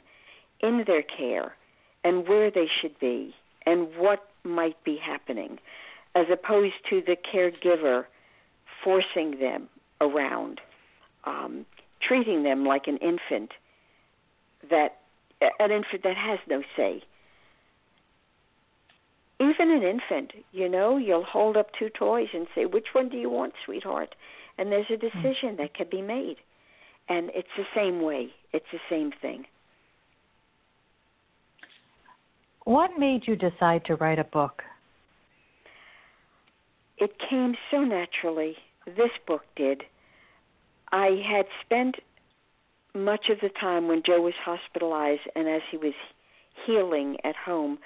in 0.61 0.83
their 0.87 1.03
care 1.03 1.55
and 2.03 2.27
where 2.27 2.49
they 2.49 2.67
should 2.81 2.97
be 2.99 3.33
and 3.65 3.87
what 3.97 4.29
might 4.43 4.81
be 4.83 4.97
happening 4.97 5.57
as 6.15 6.25
opposed 6.31 6.75
to 6.89 7.01
the 7.05 7.15
caregiver 7.33 8.05
forcing 8.83 9.39
them 9.39 9.67
around 10.01 10.61
um, 11.25 11.65
treating 12.01 12.43
them 12.43 12.65
like 12.65 12.87
an 12.87 12.97
infant 12.97 13.51
that 14.69 14.97
an 15.41 15.71
infant 15.71 16.03
that 16.03 16.17
has 16.17 16.39
no 16.47 16.63
say 16.75 17.03
even 19.39 19.71
an 19.71 19.83
infant, 19.83 20.33
you 20.51 20.67
know, 20.67 20.97
you'll 20.97 21.23
hold 21.23 21.55
up 21.55 21.67
two 21.77 21.89
toys 21.89 22.27
and 22.33 22.47
say, 22.53 22.65
"Which 22.65 22.93
one 22.93 23.09
do 23.09 23.17
you 23.17 23.29
want, 23.29 23.53
sweetheart?" 23.65 24.15
And 24.57 24.71
there's 24.71 24.89
a 24.89 24.97
hmm. 24.97 25.07
decision 25.07 25.55
that 25.57 25.73
can 25.73 25.87
be 25.89 26.01
made. 26.01 26.37
And 27.07 27.31
it's 27.33 27.49
the 27.57 27.65
same 27.73 28.01
way. 28.01 28.33
It's 28.51 28.69
the 28.71 28.81
same 28.89 29.11
thing. 29.11 29.45
What 32.65 32.99
made 32.99 33.27
you 33.27 33.35
decide 33.35 33.85
to 33.85 33.95
write 33.95 34.19
a 34.19 34.23
book? 34.23 34.63
It 36.97 37.17
came 37.29 37.55
so 37.71 37.83
naturally. 37.83 38.57
This 38.85 39.11
book 39.25 39.43
did. 39.55 39.83
I 40.91 41.23
had 41.27 41.47
spent 41.61 41.95
much 42.95 43.29
of 43.29 43.39
the 43.41 43.49
time 43.49 43.87
when 43.87 44.01
Joe 44.05 44.21
was 44.21 44.33
hospitalized 44.43 45.21
and 45.35 45.47
as 45.47 45.61
he 45.69 45.77
was 45.77 45.93
healing 46.65 47.17
at 47.23 47.35
home, 47.35 47.79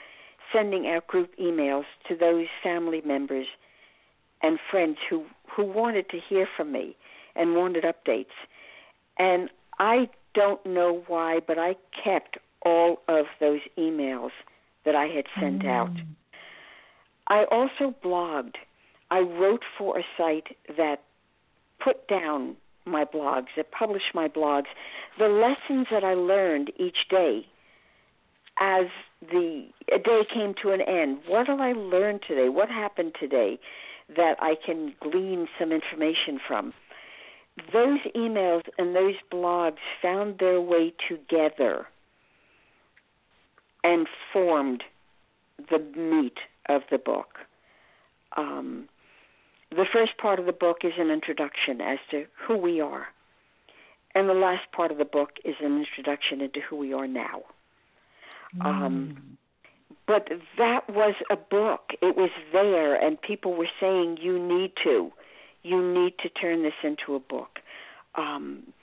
sending 0.52 0.88
out 0.88 1.08
group 1.08 1.32
emails 1.38 1.86
to 2.08 2.16
those 2.16 2.48
family 2.62 3.02
members 3.06 3.48
and 4.42 4.60
friends 4.70 4.98
who 5.10 5.26
who 5.56 5.64
wanted 5.64 6.10
to 6.10 6.20
hear 6.30 6.48
from 6.58 6.72
me 6.72 6.96
and 7.36 7.56
wanted 7.56 7.84
updates. 7.84 8.34
And 9.18 9.50
I 9.80 10.10
don't 10.34 10.66
know 10.66 11.04
why, 11.08 11.40
but 11.46 11.60
I 11.60 11.76
kept 12.04 12.38
all 12.66 13.02
of 13.08 13.26
those 13.40 13.62
emails 13.78 14.32
that 14.86 14.96
I 14.96 15.06
had 15.06 15.26
sent 15.40 15.66
out. 15.66 15.94
Mm. 15.94 16.06
I 17.28 17.46
also 17.46 17.94
blogged. 18.04 18.56
I 19.12 19.20
wrote 19.20 19.64
for 19.78 19.98
a 20.00 20.04
site 20.18 20.58
that 20.78 21.04
put 21.84 22.08
down 22.08 22.56
my 22.86 23.06
blogs, 23.06 23.48
that 23.56 23.72
publish 23.72 24.04
my 24.13 24.28
blogs, 24.28 24.68
the 25.18 25.28
lessons 25.28 25.88
that 25.92 26.04
I 26.04 26.13
learned 26.13 26.72
each 26.78 27.08
day 27.10 27.46
as 28.60 28.88
the 29.22 29.68
day 29.88 30.22
came 30.34 30.54
to 30.62 30.72
an 30.72 30.82
end. 30.82 31.20
What 31.28 31.48
did 31.48 31.60
I 31.60 31.72
learn 31.74 32.20
today? 32.28 32.50
What 32.50 32.70
happened 32.70 33.13
today 33.20 33.60
that 34.16 34.36
I 34.40 34.56
can 34.63 34.94
glean 35.02 35.48
some 35.58 35.72
information 35.72 36.40
from? 36.46 36.74
those 37.72 38.00
emails 38.16 38.63
and 38.78 38.96
those 38.96 39.16
blogs 39.32 39.78
found 40.02 40.40
their 40.40 40.60
way 40.60 40.94
together 41.08 41.88
and 43.84 44.08
formed 44.32 44.84
the 45.70 45.80
meat 45.80 46.38
of 46.70 46.82
the 46.90 46.98
book. 46.98 47.40
Um, 48.36 48.90
the 49.75 49.86
first 49.92 50.18
part 50.18 50.39
of 50.39 50.46
the 50.46 50.53
book 50.53 50.80
is 50.84 50.94
an 50.98 51.10
introduction 51.10 51.82
as 51.82 52.00
to 52.12 52.25
who 52.48 52.58
we 52.58 52.80
are, 52.80 53.08
and 54.15 54.30
the 54.30 54.34
last 54.34 54.72
part 54.72 54.92
of 54.92 54.98
the 54.98 55.06
book 55.06 55.32
is 55.44 55.56
an 55.62 55.77
introduction 55.77 56.42
into 56.42 56.60
who 56.62 56.77
we 56.77 56.94
are 56.94 57.08
now. 57.08 57.42
Mm. 58.58 58.65
Um, 58.65 59.38
but 60.06 60.27
that 60.58 60.89
was 60.89 61.15
a 61.30 61.36
book. 61.36 61.92
It 62.01 62.15
was 62.15 62.30
there, 62.51 62.96
and 62.96 63.22
people 63.22 63.56
were 63.56 63.70
saying, 63.80 64.18
"You 64.22 64.38
need 64.38 64.74
to, 64.84 65.12
you 65.63 65.82
need 65.82 66.18
to 66.20 66.30
turn 66.30 66.63
this 66.63 66.74
into 66.84 67.15
a 67.15 67.20
book. 67.20 67.60
Um, 68.15 68.74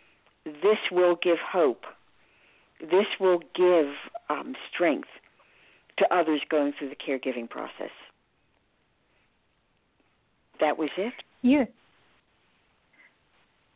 this 0.44 0.78
will 0.90 1.16
give 1.16 1.38
hope. 1.38 1.84
This 2.80 3.06
will 3.20 3.40
give 3.54 3.94
um, 4.28 4.56
strength 4.72 5.08
to 5.98 6.14
others 6.14 6.40
going 6.48 6.72
through 6.72 6.88
the 6.88 6.96
caregiving 6.96 7.48
process." 7.48 7.92
That 10.60 10.76
was 10.76 10.90
it. 10.96 11.12
You 11.42 11.66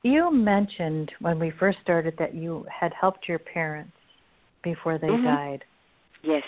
you 0.03 0.31
mentioned 0.31 1.11
when 1.21 1.38
we 1.38 1.50
first 1.50 1.79
started 1.81 2.14
that 2.19 2.35
you 2.35 2.67
had 2.71 2.93
helped 2.93 3.26
your 3.26 3.38
parents 3.38 3.97
before 4.62 4.99
they 4.99 5.09
Mhm. 5.09 5.25
died. 5.25 5.64
Yes. 6.23 6.45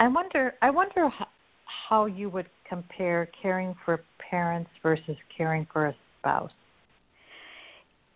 I 0.00 0.08
wonder. 0.08 0.56
I 0.60 0.70
wonder 0.70 1.08
how, 1.08 1.28
how 1.64 2.06
you 2.06 2.28
would 2.30 2.50
compare 2.64 3.26
caring 3.26 3.74
for 3.84 4.02
parents 4.18 4.70
versus 4.82 5.16
caring 5.28 5.66
for 5.66 5.86
a 5.86 5.94
spouse. 6.18 6.52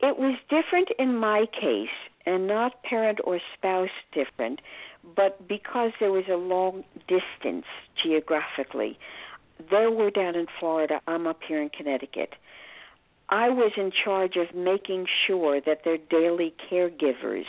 It 0.00 0.16
was 0.16 0.34
different 0.48 0.90
in 0.98 1.14
my 1.16 1.46
case, 1.46 1.90
and 2.26 2.46
not 2.46 2.82
parent 2.82 3.20
or 3.24 3.38
spouse 3.54 3.90
different, 4.12 4.60
but 5.14 5.46
because 5.46 5.92
there 6.00 6.10
was 6.10 6.26
a 6.28 6.36
long 6.36 6.84
distance 7.06 7.66
geographically. 8.02 8.98
They 9.70 9.86
were 9.86 10.10
down 10.10 10.36
in 10.36 10.46
Florida, 10.58 11.00
I'm 11.06 11.26
up 11.26 11.40
here 11.46 11.60
in 11.60 11.68
Connecticut. 11.68 12.34
I 13.28 13.48
was 13.48 13.72
in 13.76 13.92
charge 14.04 14.36
of 14.36 14.54
making 14.54 15.06
sure 15.26 15.60
that 15.60 15.84
their 15.84 15.98
daily 15.98 16.54
caregivers 16.70 17.44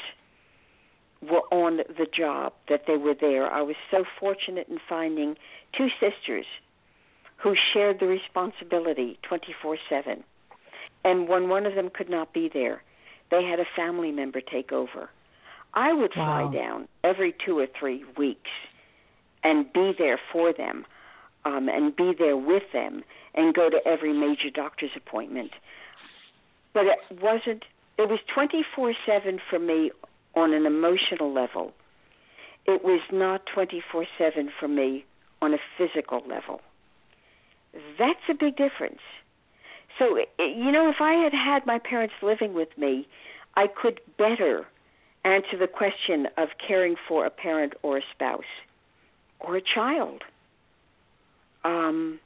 were 1.22 1.44
on 1.51 1.77
the 1.77 2.08
job, 2.15 2.53
that 2.70 2.84
they 2.88 2.98
were 2.98 3.15
there. 3.20 3.51
I 3.51 3.62
was 3.62 3.75
so 3.89 4.03
fortunate 4.20 4.68
in 4.68 4.80
finding 4.89 5.36
two 5.77 5.88
sisters 6.00 6.46
who 7.38 7.56
shared 7.74 8.00
the 8.00 8.08
responsibility 8.08 9.18
24 9.24 9.77
7. 9.89 10.24
And 11.03 11.27
when 11.27 11.50
one 11.50 11.65
of 11.65 11.74
them 11.74 11.89
could 11.89 12.10
not 12.10 12.34
be 12.34 12.50
there, 12.53 12.84
they 13.32 13.44
had 13.44 13.60
a 13.60 13.65
family 13.75 14.12
member 14.12 14.41
take 14.41 14.72
over. 14.72 15.10
I 15.74 15.94
would 15.94 16.13
fly 16.13 16.44
Wow. 16.44 16.51
down 16.51 16.88
every 17.03 17.34
two 17.46 17.58
or 17.58 17.68
three 17.80 18.03
weeks 18.18 18.50
and 19.44 19.72
be 19.74 19.94
there 19.98 20.20
for 20.32 20.53
them 20.53 20.86
um, 21.45 21.69
and 21.69 21.95
be 21.95 22.13
there 22.17 22.38
with 22.38 22.63
them 22.74 23.03
and 23.33 23.53
go 23.53 23.69
to 23.69 23.79
every 23.86 24.13
major 24.13 24.50
doctor's 24.53 24.91
appointment. 24.95 25.51
But 26.74 26.86
it 26.86 27.00
wasn't, 27.21 27.63
it 27.98 28.10
was 28.10 28.19
24 28.33 28.93
7 29.05 29.39
for 29.50 29.60
me 29.60 29.91
on 30.36 30.53
an 30.53 30.65
emotional 30.65 31.33
level. 31.33 31.74
It 32.65 32.83
was 32.83 33.01
not 33.12 33.45
24 33.53 34.05
7 34.17 34.50
for 34.60 34.67
me 34.67 35.05
on 35.41 35.53
a 35.53 35.57
physical 35.77 36.21
level. 36.27 36.62
That's 37.98 38.19
a 38.29 38.33
big 38.33 38.55
difference. 38.57 39.00
So, 39.98 40.17
you 40.39 40.71
know, 40.71 40.89
if 40.89 41.01
I 41.01 41.13
had 41.13 41.33
had 41.33 41.65
my 41.65 41.79
parents 41.79 42.15
living 42.21 42.53
with 42.53 42.69
me, 42.77 43.07
I 43.55 43.67
could 43.67 44.00
better 44.17 44.65
answer 45.24 45.57
the 45.60 45.67
question 45.67 46.27
of 46.38 46.50
caring 46.65 46.95
for 47.07 47.25
a 47.25 47.29
parent 47.29 47.73
or 47.84 47.97
a 47.97 48.01
spouse 48.13 48.43
or 49.39 49.58
a 49.58 49.62
child. 49.62 50.23
Um, 51.63 52.19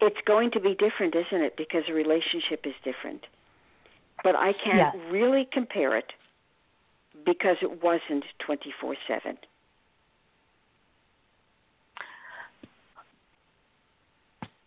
it's 0.00 0.16
going 0.26 0.50
to 0.52 0.60
be 0.60 0.74
different, 0.74 1.14
isn't 1.14 1.42
it? 1.44 1.56
Because 1.56 1.82
the 1.88 1.94
relationship 1.94 2.60
is 2.64 2.74
different. 2.84 3.22
But 4.22 4.36
I 4.36 4.52
can't 4.52 4.94
Yes. 4.94 4.96
really 5.10 5.48
compare 5.52 5.96
it 5.96 6.12
because 7.24 7.56
it 7.62 7.82
wasn't 7.82 8.24
24 8.44 8.96
7. 9.08 9.38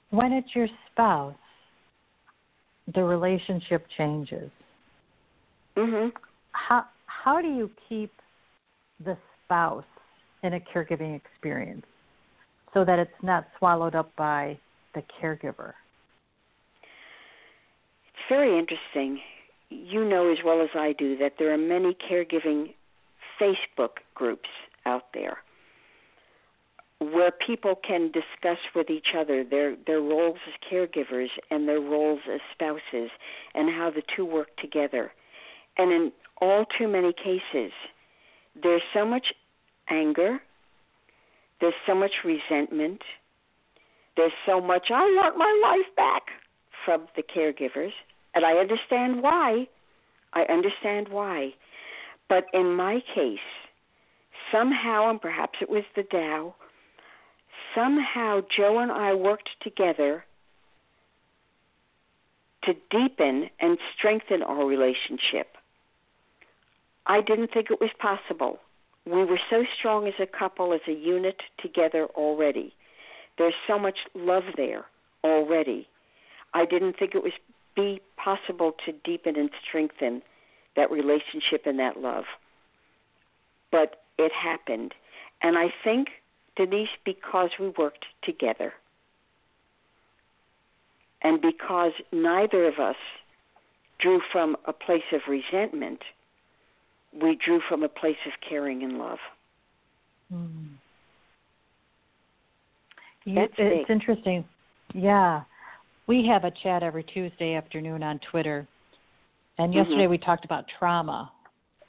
When 0.10 0.32
it's 0.32 0.56
your 0.56 0.68
spouse, 0.92 1.36
the 2.94 3.04
relationship 3.04 3.86
changes. 3.98 4.50
hmm 5.76 6.08
How 6.52 6.86
how 7.06 7.42
do 7.42 7.50
you 7.50 7.70
keep 7.90 8.12
the 9.04 9.18
spouse 9.44 9.84
in 10.44 10.54
a 10.54 10.60
caregiving 10.60 11.16
experience 11.16 11.86
so 12.74 12.86
that 12.86 13.00
it's 13.00 13.24
not 13.24 13.48
swallowed 13.58 13.96
up 13.96 14.16
by 14.16 14.58
the 14.94 15.04
caregiver? 15.22 15.74
It's 18.10 18.30
very 18.30 18.58
interesting. 18.58 19.20
You 19.70 20.06
know 20.06 20.32
as 20.32 20.38
well 20.46 20.62
as 20.62 20.70
I 20.76 20.94
do 20.94 21.18
that 21.18 21.34
there 21.40 21.54
are 21.54 21.58
many 21.58 21.96
caregiving 22.10 22.74
Facebook 23.40 24.00
groups 24.16 24.50
out 24.86 25.04
there 25.14 25.38
where 27.00 27.32
people 27.32 27.76
can 27.88 28.12
discuss 28.12 28.58
with 28.76 28.90
each 28.90 29.10
other 29.16 29.44
their 29.44 29.76
their 29.86 30.02
roles 30.02 30.38
as 30.48 30.54
caregivers 30.72 31.28
and 31.52 31.68
their 31.68 31.80
roles 31.80 32.22
as 32.32 32.40
spouses 32.54 33.12
and 33.54 33.70
how 33.70 33.92
the 33.92 34.02
two 34.16 34.26
work 34.26 34.56
together. 34.58 35.12
And 35.78 35.92
in 35.92 36.12
all 36.42 36.66
too 36.78 36.88
many 36.88 37.14
cases, 37.14 37.72
there's 38.62 38.82
so 38.94 39.06
much 39.06 39.28
anger, 39.90 40.40
there's 41.60 41.74
so 41.86 41.96
much 41.96 42.12
resentment, 42.24 43.02
there's 44.16 44.32
so 44.46 44.62
much 44.62 44.88
I 44.90 45.02
want 45.02 45.38
my 45.38 45.60
life 45.64 45.96
back 45.96 46.24
from 46.86 47.08
the 47.16 47.24
caregivers, 47.24 47.94
and 48.34 48.46
I 48.46 48.54
understand 48.54 49.22
why. 49.22 49.68
I 50.34 50.44
understand 50.44 51.10
why. 51.10 51.54
But 52.30 52.46
in 52.54 52.76
my 52.76 53.02
case, 53.16 53.40
somehow, 54.52 55.10
and 55.10 55.22
perhaps 55.22 55.60
it 55.62 55.70
was 55.70 55.84
the 55.96 56.04
Tao, 56.04 56.56
somehow 57.76 58.42
Joe 58.56 58.80
and 58.80 58.92
I 58.92 59.14
worked 59.14 59.50
together 59.62 60.26
to 62.64 62.74
deepen 62.92 63.50
and 63.60 63.78
strengthen 63.98 64.44
our 64.44 64.66
relationship. 64.66 65.48
I 67.06 67.22
didn't 67.22 67.52
think 67.54 67.72
it 67.72 67.80
was 67.80 67.92
possible. 68.00 68.60
We 69.08 69.24
were 69.24 69.40
so 69.50 69.64
strong 69.78 70.08
as 70.08 70.14
a 70.20 70.26
couple, 70.26 70.74
as 70.74 70.82
a 70.88 70.92
unit 70.92 71.42
together 71.62 72.08
already. 72.16 72.74
There's 73.38 73.54
so 73.66 73.80
much 73.80 74.00
love 74.14 74.44
there 74.58 74.86
already. 75.24 75.88
I 76.54 76.66
didn't 76.66 76.98
think 76.98 77.16
it 77.16 77.24
was 77.24 77.34
be 77.76 78.02
possible 78.18 78.74
to 78.86 78.92
deepen 79.06 79.38
and 79.38 79.50
strengthen 79.66 80.24
that 80.76 80.92
relationship 80.92 81.66
and 81.66 81.80
that 81.80 81.98
love. 81.98 82.26
But 83.72 84.02
it 84.18 84.32
happened. 84.32 84.94
And 85.42 85.58
I 85.58 85.68
think, 85.84 86.08
Denise, 86.56 86.90
because 87.06 87.52
we 87.60 87.70
worked 87.78 88.06
together 88.24 88.74
and 91.22 91.42
because 91.42 91.92
neither 92.12 92.68
of 92.68 92.80
us 92.80 92.96
drew 94.00 94.22
from 94.32 94.58
a 94.66 94.74
place 94.74 95.04
of 95.14 95.22
resentment, 95.28 96.02
we 97.22 97.38
drew 97.44 97.62
from 97.68 97.84
a 97.84 97.90
place 97.90 98.18
of 98.26 98.34
caring 98.48 98.84
and 98.84 98.98
love. 98.98 99.20
Mm. 100.34 100.68
You, 103.26 103.48
it's 103.58 103.90
interesting. 103.90 104.46
Yeah. 104.94 105.42
We 106.08 106.26
have 106.28 106.46
a 106.46 106.52
chat 106.64 106.84
every 106.84 107.04
Tuesday 107.04 107.56
afternoon 107.56 108.02
on 108.02 108.20
Twitter. 108.32 108.66
And 109.58 109.74
Mhm. 109.74 109.76
yesterday 109.76 110.08
we 110.08 110.18
talked 110.18 110.46
about 110.46 110.66
trauma. 110.80 111.32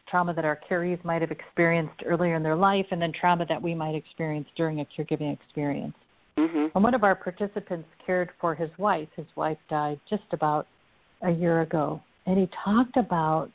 Trauma 0.09 0.33
that 0.35 0.45
our 0.45 0.57
carees 0.57 0.99
might 1.05 1.21
have 1.21 1.31
experienced 1.31 2.03
earlier 2.05 2.35
in 2.35 2.43
their 2.43 2.57
life, 2.57 2.87
and 2.91 3.01
then 3.01 3.13
trauma 3.13 3.45
that 3.47 3.61
we 3.61 3.75
might 3.75 3.95
experience 3.95 4.49
during 4.57 4.81
a 4.81 4.85
caregiving 4.87 5.33
experience. 5.33 5.95
Mhm. 6.37 6.73
And 6.75 6.85
one 6.85 6.95
of 6.95 7.05
our 7.05 7.15
participants 7.15 7.89
cared 8.05 8.31
for 8.41 8.55
his 8.55 8.71
wife. 8.79 9.09
His 9.15 9.27
wife 9.37 9.59
died 9.69 10.01
just 10.09 10.33
about 10.33 10.67
a 11.23 11.31
year 11.31 11.61
ago. 11.61 12.01
And 12.27 12.39
he 12.39 12.47
talked 12.49 12.97
about 12.97 13.51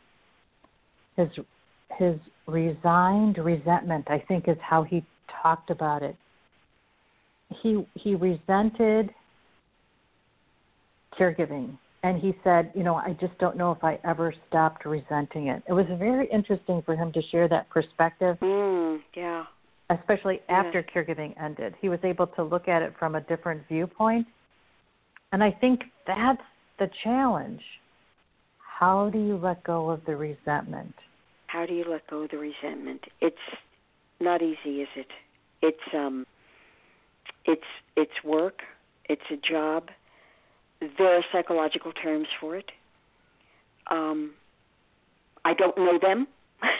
his 1.15 1.29
his 1.97 2.15
resigned 2.47 3.37
resentment, 3.37 4.05
I 4.09 4.19
think 4.27 4.47
is 4.47 4.57
how 4.61 4.83
he 4.83 5.05
talked 5.41 5.69
about 5.69 6.03
it. 6.03 6.15
He 7.61 7.85
he 7.95 8.15
resented 8.15 9.13
caregiving 11.17 11.77
and 12.03 12.19
he 12.19 12.35
said, 12.43 12.71
you 12.75 12.83
know, 12.83 12.95
I 12.95 13.15
just 13.19 13.37
don't 13.37 13.55
know 13.55 13.71
if 13.71 13.83
I 13.83 13.99
ever 14.03 14.33
stopped 14.49 14.85
resenting 14.85 15.47
it. 15.47 15.63
It 15.67 15.73
was 15.73 15.85
very 15.97 16.27
interesting 16.31 16.81
for 16.85 16.95
him 16.95 17.11
to 17.13 17.21
share 17.31 17.47
that 17.47 17.69
perspective 17.69 18.37
Mm, 18.41 19.01
yeah. 19.15 19.45
especially 19.89 20.41
Yeah. 20.49 20.63
after 20.63 20.83
caregiving 20.83 21.39
ended. 21.41 21.75
He 21.79 21.89
was 21.89 21.99
able 22.03 22.27
to 22.27 22.43
look 22.43 22.67
at 22.67 22.81
it 22.81 22.93
from 22.97 23.15
a 23.15 23.21
different 23.21 23.65
viewpoint. 23.67 24.27
And 25.31 25.43
I 25.43 25.51
think 25.51 25.83
that's 26.05 26.41
the 26.79 26.89
challenge 27.03 27.61
how 28.79 29.09
do 29.09 29.19
you 29.19 29.37
let 29.37 29.63
go 29.63 29.89
of 29.89 30.03
the 30.05 30.15
resentment? 30.15 30.93
How 31.53 31.67
do 31.67 31.73
you 31.75 31.85
let 31.87 32.07
go 32.07 32.23
of 32.23 32.31
the 32.31 32.37
resentment? 32.39 33.03
It's 33.21 33.37
not 34.19 34.41
easy, 34.41 34.81
is 34.81 34.87
it? 34.95 35.05
It's 35.61 35.93
um 35.93 36.25
it's 37.45 37.61
it's 37.95 38.23
work, 38.25 38.61
it's 39.07 39.21
a 39.31 39.37
job. 39.37 39.89
There 40.97 41.15
are 41.15 41.23
psychological 41.31 41.91
terms 41.91 42.25
for 42.41 42.55
it. 42.55 42.71
Um 43.91 44.31
I 45.45 45.53
don't 45.53 45.77
know 45.77 45.99
them. 46.01 46.25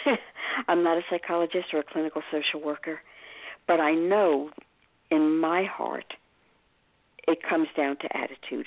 I'm 0.68 0.84
not 0.84 0.98
a 0.98 1.02
psychologist 1.08 1.68
or 1.72 1.82
a 1.82 1.84
clinical 1.84 2.24
social 2.32 2.60
worker, 2.66 3.00
but 3.68 3.80
I 3.80 3.94
know 3.94 4.50
in 5.12 5.38
my 5.38 5.66
heart 5.66 6.16
it 7.28 7.38
comes 7.48 7.68
down 7.78 7.98
to 7.98 8.18
attitude. 8.18 8.66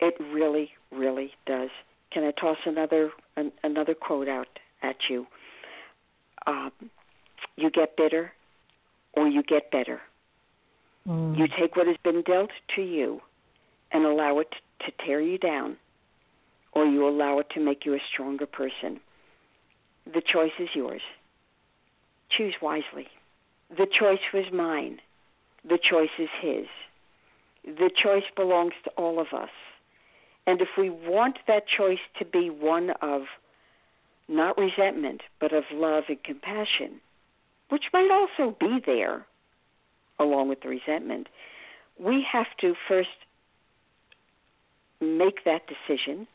It 0.00 0.14
really, 0.32 0.72
really 0.90 1.30
does. 1.46 1.70
Can 2.12 2.24
I 2.24 2.30
toss 2.32 2.58
another 2.64 3.10
an, 3.36 3.52
another 3.62 3.94
quote 3.94 4.28
out 4.28 4.48
at 4.82 4.96
you? 5.08 5.26
Um, 6.46 6.72
you 7.56 7.70
get 7.70 7.96
bitter, 7.96 8.32
or 9.14 9.26
you 9.26 9.42
get 9.42 9.70
better. 9.70 10.00
Mm. 11.06 11.38
You 11.38 11.46
take 11.58 11.76
what 11.76 11.86
has 11.86 11.96
been 12.04 12.22
dealt 12.22 12.50
to 12.76 12.82
you, 12.82 13.20
and 13.92 14.04
allow 14.04 14.38
it 14.38 14.54
to 14.80 14.92
tear 15.04 15.20
you 15.20 15.38
down, 15.38 15.76
or 16.72 16.84
you 16.84 17.08
allow 17.08 17.38
it 17.38 17.48
to 17.54 17.60
make 17.60 17.84
you 17.84 17.94
a 17.94 18.00
stronger 18.12 18.46
person. 18.46 19.00
The 20.12 20.22
choice 20.22 20.52
is 20.58 20.68
yours. 20.74 21.02
Choose 22.30 22.54
wisely. 22.60 23.08
The 23.70 23.86
choice 23.86 24.20
was 24.32 24.44
mine. 24.52 25.00
The 25.68 25.78
choice 25.78 26.10
is 26.18 26.28
his. 26.40 26.66
The 27.64 27.90
choice 28.00 28.24
belongs 28.36 28.74
to 28.84 28.90
all 28.90 29.18
of 29.18 29.28
us. 29.32 29.50
And 30.46 30.60
if 30.60 30.68
we 30.78 30.90
want 30.90 31.38
that 31.48 31.64
choice 31.66 31.98
to 32.18 32.24
be 32.24 32.50
one 32.50 32.90
of 33.02 33.22
not 34.28 34.56
resentment, 34.58 35.22
but 35.40 35.52
of 35.52 35.64
love 35.72 36.04
and 36.08 36.22
compassion, 36.22 37.00
which 37.68 37.84
might 37.92 38.10
also 38.10 38.56
be 38.58 38.80
there 38.84 39.26
along 40.18 40.48
with 40.48 40.60
the 40.62 40.68
resentment, 40.68 41.28
we 41.98 42.24
have 42.30 42.46
to 42.60 42.74
first 42.88 43.08
make 45.00 45.44
that 45.44 45.62
decision 45.66 46.26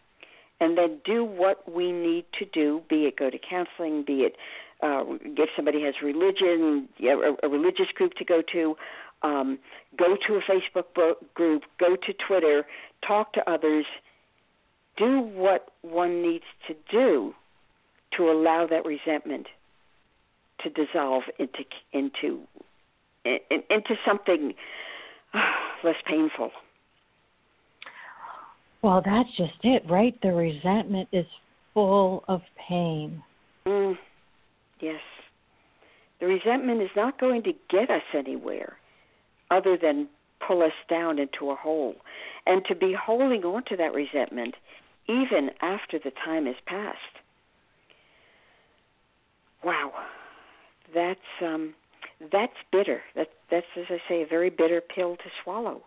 and 0.60 0.78
then 0.78 1.00
do 1.04 1.24
what 1.24 1.70
we 1.72 1.92
need 1.92 2.26
to 2.38 2.46
do, 2.46 2.82
be 2.90 3.06
it 3.06 3.18
go 3.18 3.30
to 3.30 3.40
counseling, 3.40 4.04
be 4.06 4.22
it 4.22 4.36
uh, 4.84 5.04
if 5.24 5.50
somebody 5.56 5.84
has 5.84 5.96
religion, 6.02 6.88
a, 7.02 7.46
a 7.46 7.50
religious 7.50 7.88
group 7.96 8.14
to 8.16 8.26
go 8.26 8.42
to, 8.52 8.76
um, 9.24 9.60
go 9.98 10.16
to 10.28 10.36
a 10.36 10.42
Facebook 10.42 11.16
group, 11.34 11.64
go 11.80 11.96
to 11.96 12.14
Twitter, 12.28 12.66
talk 13.06 13.34
to 13.34 13.50
others, 13.50 13.86
do 14.98 15.20
what 15.20 15.70
one 15.82 16.22
needs 16.22 16.44
to 16.68 16.76
do 16.92 17.34
to 18.18 18.30
allow 18.30 18.68
that 18.68 18.86
resentment 18.86 19.48
to 20.62 20.70
dissolve 20.70 21.24
into 21.40 21.64
into 21.94 22.42
into 23.26 23.96
something 24.06 24.54
less 25.84 25.96
painful. 26.08 26.52
Well, 28.82 29.02
that's 29.06 29.30
just 29.38 29.54
it, 29.64 29.84
right? 29.88 30.20
The 30.22 30.34
resentment 30.34 31.10
is 31.12 31.26
full 31.74 32.24
of 32.28 32.42
pain. 32.68 33.22
Mm, 33.68 33.96
yes. 34.80 35.00
The 36.20 36.26
resentment 36.26 36.82
is 36.82 36.90
not 36.96 37.20
going 37.20 37.44
to 37.44 37.54
get 37.70 37.92
us 37.92 38.02
anywhere 38.16 38.78
other 39.52 39.78
than 39.78 40.08
pull 40.46 40.64
us 40.64 40.74
down 40.90 41.20
into 41.20 41.52
a 41.52 41.56
hole. 41.56 41.96
And 42.46 42.64
to 42.66 42.76
be 42.76 42.94
holding 43.00 43.44
on 43.44 43.64
to 43.66 43.78
that 43.78 43.94
resentment 43.94 44.56
even 45.08 45.52
after 45.62 46.00
the 46.00 46.12
time 46.24 46.46
has 46.46 46.56
passed. 46.66 46.98
Wow. 49.64 49.92
That's 50.94 51.20
um 51.42 51.74
that's 52.32 52.54
bitter. 52.72 53.02
That 53.16 53.28
that's 53.50 53.66
as 53.78 53.86
I 53.90 53.98
say 54.08 54.22
a 54.22 54.28
very 54.28 54.50
bitter 54.50 54.82
pill 54.82 55.16
to 55.18 55.30
swallow. 55.44 55.82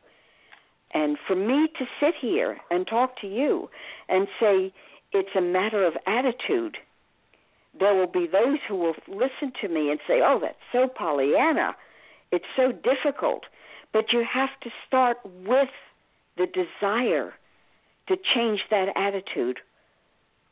And 0.92 1.18
for 1.26 1.34
me 1.34 1.68
to 1.78 1.84
sit 2.00 2.14
here 2.20 2.58
and 2.70 2.86
talk 2.86 3.20
to 3.20 3.26
you 3.26 3.68
and 4.08 4.28
say 4.40 4.72
it's 5.12 5.36
a 5.36 5.40
matter 5.40 5.84
of 5.84 5.94
attitude, 6.06 6.76
there 7.78 7.94
will 7.94 8.06
be 8.06 8.28
those 8.30 8.58
who 8.68 8.76
will 8.76 8.94
listen 9.08 9.52
to 9.60 9.68
me 9.68 9.90
and 9.90 9.98
say, 10.06 10.20
"Oh, 10.22 10.38
that's 10.40 10.56
so 10.72 10.86
Pollyanna. 10.86 11.76
It's 12.30 12.44
so 12.56 12.70
difficult." 12.70 13.44
But 13.94 14.12
you 14.12 14.26
have 14.30 14.50
to 14.62 14.70
start 14.86 15.18
with 15.46 15.68
the 16.36 16.46
desire 16.46 17.32
to 18.08 18.16
change 18.34 18.60
that 18.70 18.88
attitude, 18.96 19.60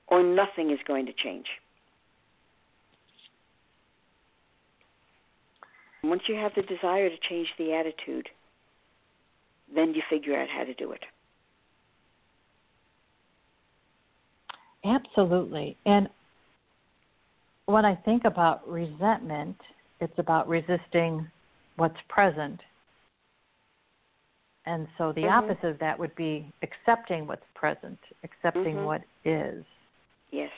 or 0.06 0.22
nothing 0.22 0.70
is 0.70 0.78
going 0.86 1.06
to 1.06 1.12
change. 1.12 1.46
Once 6.04 6.22
you 6.28 6.36
have 6.36 6.52
the 6.54 6.62
desire 6.62 7.10
to 7.10 7.16
change 7.28 7.48
the 7.58 7.72
attitude, 7.74 8.28
then 9.74 9.92
you 9.92 10.02
figure 10.08 10.40
out 10.40 10.48
how 10.48 10.62
to 10.62 10.74
do 10.74 10.92
it. 10.92 11.04
Absolutely. 14.84 15.76
And 15.84 16.08
when 17.66 17.84
I 17.84 17.96
think 17.96 18.24
about 18.24 18.68
resentment, 18.68 19.56
it's 20.00 20.18
about 20.18 20.48
resisting 20.48 21.28
what's 21.76 21.98
present. 22.08 22.60
And 24.66 24.86
so 24.96 25.12
the 25.12 25.22
mm-hmm. 25.22 25.50
opposite 25.50 25.68
of 25.68 25.78
that 25.80 25.98
would 25.98 26.14
be 26.14 26.52
accepting 26.62 27.26
what's 27.26 27.42
present, 27.54 27.98
accepting 28.22 28.76
mm-hmm. 28.76 28.84
what 28.84 29.02
is. 29.24 29.64
Yes. 30.30 30.50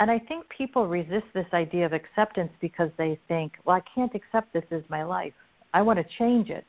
And 0.00 0.10
I 0.10 0.18
think 0.18 0.46
people 0.56 0.86
resist 0.86 1.26
this 1.34 1.46
idea 1.52 1.84
of 1.84 1.92
acceptance 1.92 2.52
because 2.60 2.90
they 2.98 3.18
think, 3.28 3.52
well, 3.64 3.76
I 3.76 3.82
can't 3.94 4.14
accept 4.14 4.52
this 4.52 4.64
as 4.70 4.82
my 4.88 5.02
life. 5.02 5.32
I 5.74 5.82
want 5.82 5.98
to 5.98 6.04
change 6.18 6.50
it. 6.50 6.64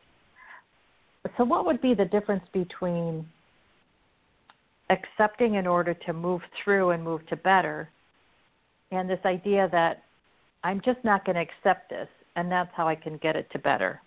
So, 1.37 1.43
what 1.43 1.65
would 1.65 1.81
be 1.81 1.93
the 1.93 2.05
difference 2.05 2.43
between 2.53 3.25
accepting 4.89 5.55
in 5.55 5.67
order 5.67 5.93
to 5.93 6.13
move 6.13 6.41
through 6.63 6.91
and 6.91 7.03
move 7.03 7.25
to 7.27 7.35
better 7.35 7.89
and 8.91 9.09
this 9.09 9.19
idea 9.25 9.69
that 9.71 10.03
I'm 10.63 10.81
just 10.81 11.03
not 11.03 11.25
going 11.25 11.35
to 11.35 11.41
accept 11.41 11.89
this 11.89 12.07
and 12.35 12.51
that's 12.51 12.71
how 12.73 12.87
I 12.87 12.95
can 12.95 13.17
get 13.17 13.35
it 13.35 13.49
to 13.51 13.59
better? 13.59 14.01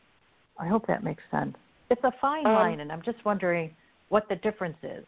I 0.58 0.66
hope 0.66 0.86
that 0.86 1.04
makes 1.04 1.22
sense. 1.30 1.56
It's 1.92 2.04
a 2.04 2.12
fine 2.22 2.46
um, 2.46 2.54
line, 2.54 2.80
and 2.80 2.90
I'm 2.90 3.02
just 3.02 3.22
wondering 3.22 3.70
what 4.08 4.26
the 4.30 4.36
difference 4.36 4.78
is. 4.82 5.04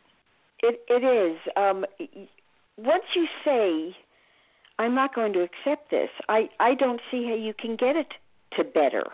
It 0.61 0.85
it 0.89 1.03
is. 1.03 1.39
Um, 1.57 1.87
once 2.77 3.05
you 3.17 3.27
say, 3.43 3.97
"I'm 4.79 4.95
not 4.95 5.15
going 5.15 5.33
to 5.33 5.41
accept 5.41 5.91
this," 5.91 6.11
I 6.29 6.51
I 6.61 6.75
don't 6.75 7.01
see 7.11 7.25
how 7.27 7.37
you 7.37 7.55
can 7.55 7.77
get 7.77 7.97
it 7.97 8.09
to 8.59 8.65
better, 8.65 9.05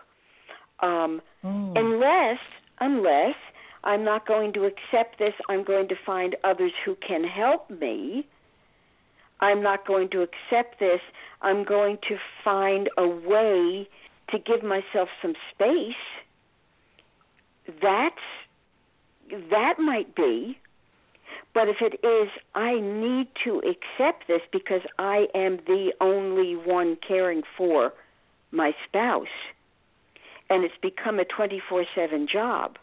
um, 0.80 1.22
mm. 1.44 1.78
unless 1.78 2.40
unless 2.80 3.36
I'm 3.84 4.04
not 4.04 4.26
going 4.26 4.52
to 4.54 4.64
accept 4.64 5.20
this. 5.20 5.34
I'm 5.48 5.62
going 5.62 5.86
to 5.90 5.94
find 6.04 6.34
others 6.42 6.72
who 6.84 6.96
can 6.96 7.22
help 7.22 7.70
me. 7.70 8.26
I'm 9.38 9.62
not 9.62 9.86
going 9.86 10.10
to 10.10 10.22
accept 10.22 10.80
this. 10.80 11.00
I'm 11.40 11.62
going 11.62 11.98
to 12.08 12.16
find 12.42 12.90
a 12.98 13.06
way 13.06 13.88
to 14.30 14.38
give 14.40 14.64
myself 14.64 15.08
some 15.22 15.34
space 15.54 16.04
that's 17.82 18.16
that 19.50 19.78
might 19.78 20.14
be 20.14 20.58
but 21.54 21.68
if 21.68 21.76
it 21.80 22.04
is 22.04 22.28
i 22.54 22.80
need 22.80 23.28
to 23.44 23.58
accept 23.58 24.26
this 24.28 24.42
because 24.52 24.82
i 24.98 25.28
am 25.34 25.58
the 25.66 25.92
only 26.00 26.56
one 26.56 26.96
caring 26.96 27.42
for 27.56 27.92
my 28.50 28.74
spouse. 28.86 29.28
And 30.48 30.64
it's 30.64 30.76
become 30.82 31.20
a 31.20 31.24
24/7 31.24 32.26
job. 32.26 32.78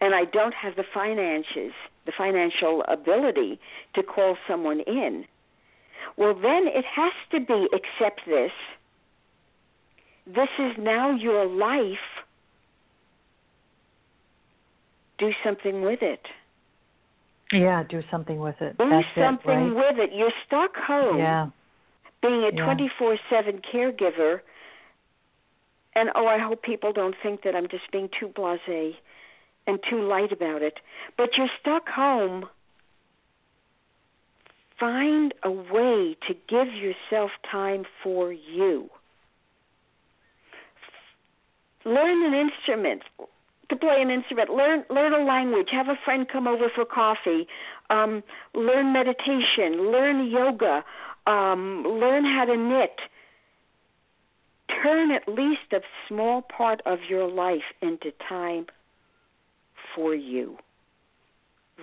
And 0.00 0.14
i 0.14 0.24
don't 0.24 0.54
have 0.54 0.76
the 0.76 0.84
finances 0.84 1.72
the 2.06 2.12
financial 2.12 2.84
ability 2.88 3.60
to 3.94 4.02
call 4.02 4.38
someone 4.46 4.80
in. 4.80 5.26
Well 6.16 6.34
then 6.34 6.66
it 6.66 6.84
has 6.84 7.12
to 7.32 7.40
be 7.40 7.68
accept 7.72 8.24
this. 8.26 8.52
This 10.26 10.48
is 10.58 10.76
now 10.78 11.10
your 11.10 11.44
life 11.46 12.24
do 15.18 15.30
something 15.44 15.82
with 15.82 16.02
it. 16.02 16.20
Yeah, 17.52 17.82
do 17.88 18.02
something 18.10 18.38
with 18.38 18.60
it. 18.60 18.76
Do 18.78 18.88
That's 18.88 19.06
something 19.16 19.50
it, 19.50 19.74
right? 19.74 19.96
with 19.96 19.98
it. 19.98 20.10
You're 20.14 20.32
stuck 20.46 20.76
home. 20.76 21.18
Yeah. 21.18 21.48
Being 22.20 22.44
a 22.44 22.50
24/7 22.50 23.62
caregiver 23.72 24.40
and 25.98 26.10
oh, 26.14 26.26
I 26.26 26.38
hope 26.38 26.62
people 26.62 26.92
don't 26.92 27.16
think 27.22 27.42
that 27.42 27.56
I'm 27.56 27.68
just 27.68 27.90
being 27.90 28.08
too 28.18 28.28
blasé 28.28 28.94
and 29.66 29.80
too 29.90 30.00
light 30.00 30.30
about 30.30 30.62
it. 30.62 30.74
But 31.16 31.30
you're 31.36 31.50
stuck 31.60 31.88
home. 31.88 32.48
Find 34.78 35.34
a 35.42 35.50
way 35.50 36.16
to 36.28 36.34
give 36.48 36.68
yourself 36.72 37.32
time 37.50 37.84
for 38.02 38.32
you. 38.32 38.88
Learn 41.84 42.32
an 42.32 42.48
instrument 42.48 43.02
to 43.68 43.76
play 43.76 44.00
an 44.00 44.10
instrument, 44.10 44.50
learn 44.50 44.84
learn 44.90 45.12
a 45.12 45.24
language, 45.24 45.68
have 45.72 45.88
a 45.88 45.98
friend 46.04 46.26
come 46.30 46.46
over 46.46 46.68
for 46.74 46.84
coffee, 46.84 47.46
um, 47.90 48.22
learn 48.54 48.92
meditation, 48.92 49.90
learn 49.92 50.28
yoga, 50.30 50.84
um, 51.26 51.84
learn 51.86 52.24
how 52.24 52.44
to 52.44 52.56
knit. 52.56 52.96
Turn 54.82 55.10
at 55.10 55.26
least 55.28 55.72
a 55.72 55.80
small 56.06 56.42
part 56.42 56.80
of 56.86 56.98
your 57.08 57.28
life 57.28 57.62
into 57.82 58.12
time 58.28 58.66
for 59.94 60.14
you. 60.14 60.56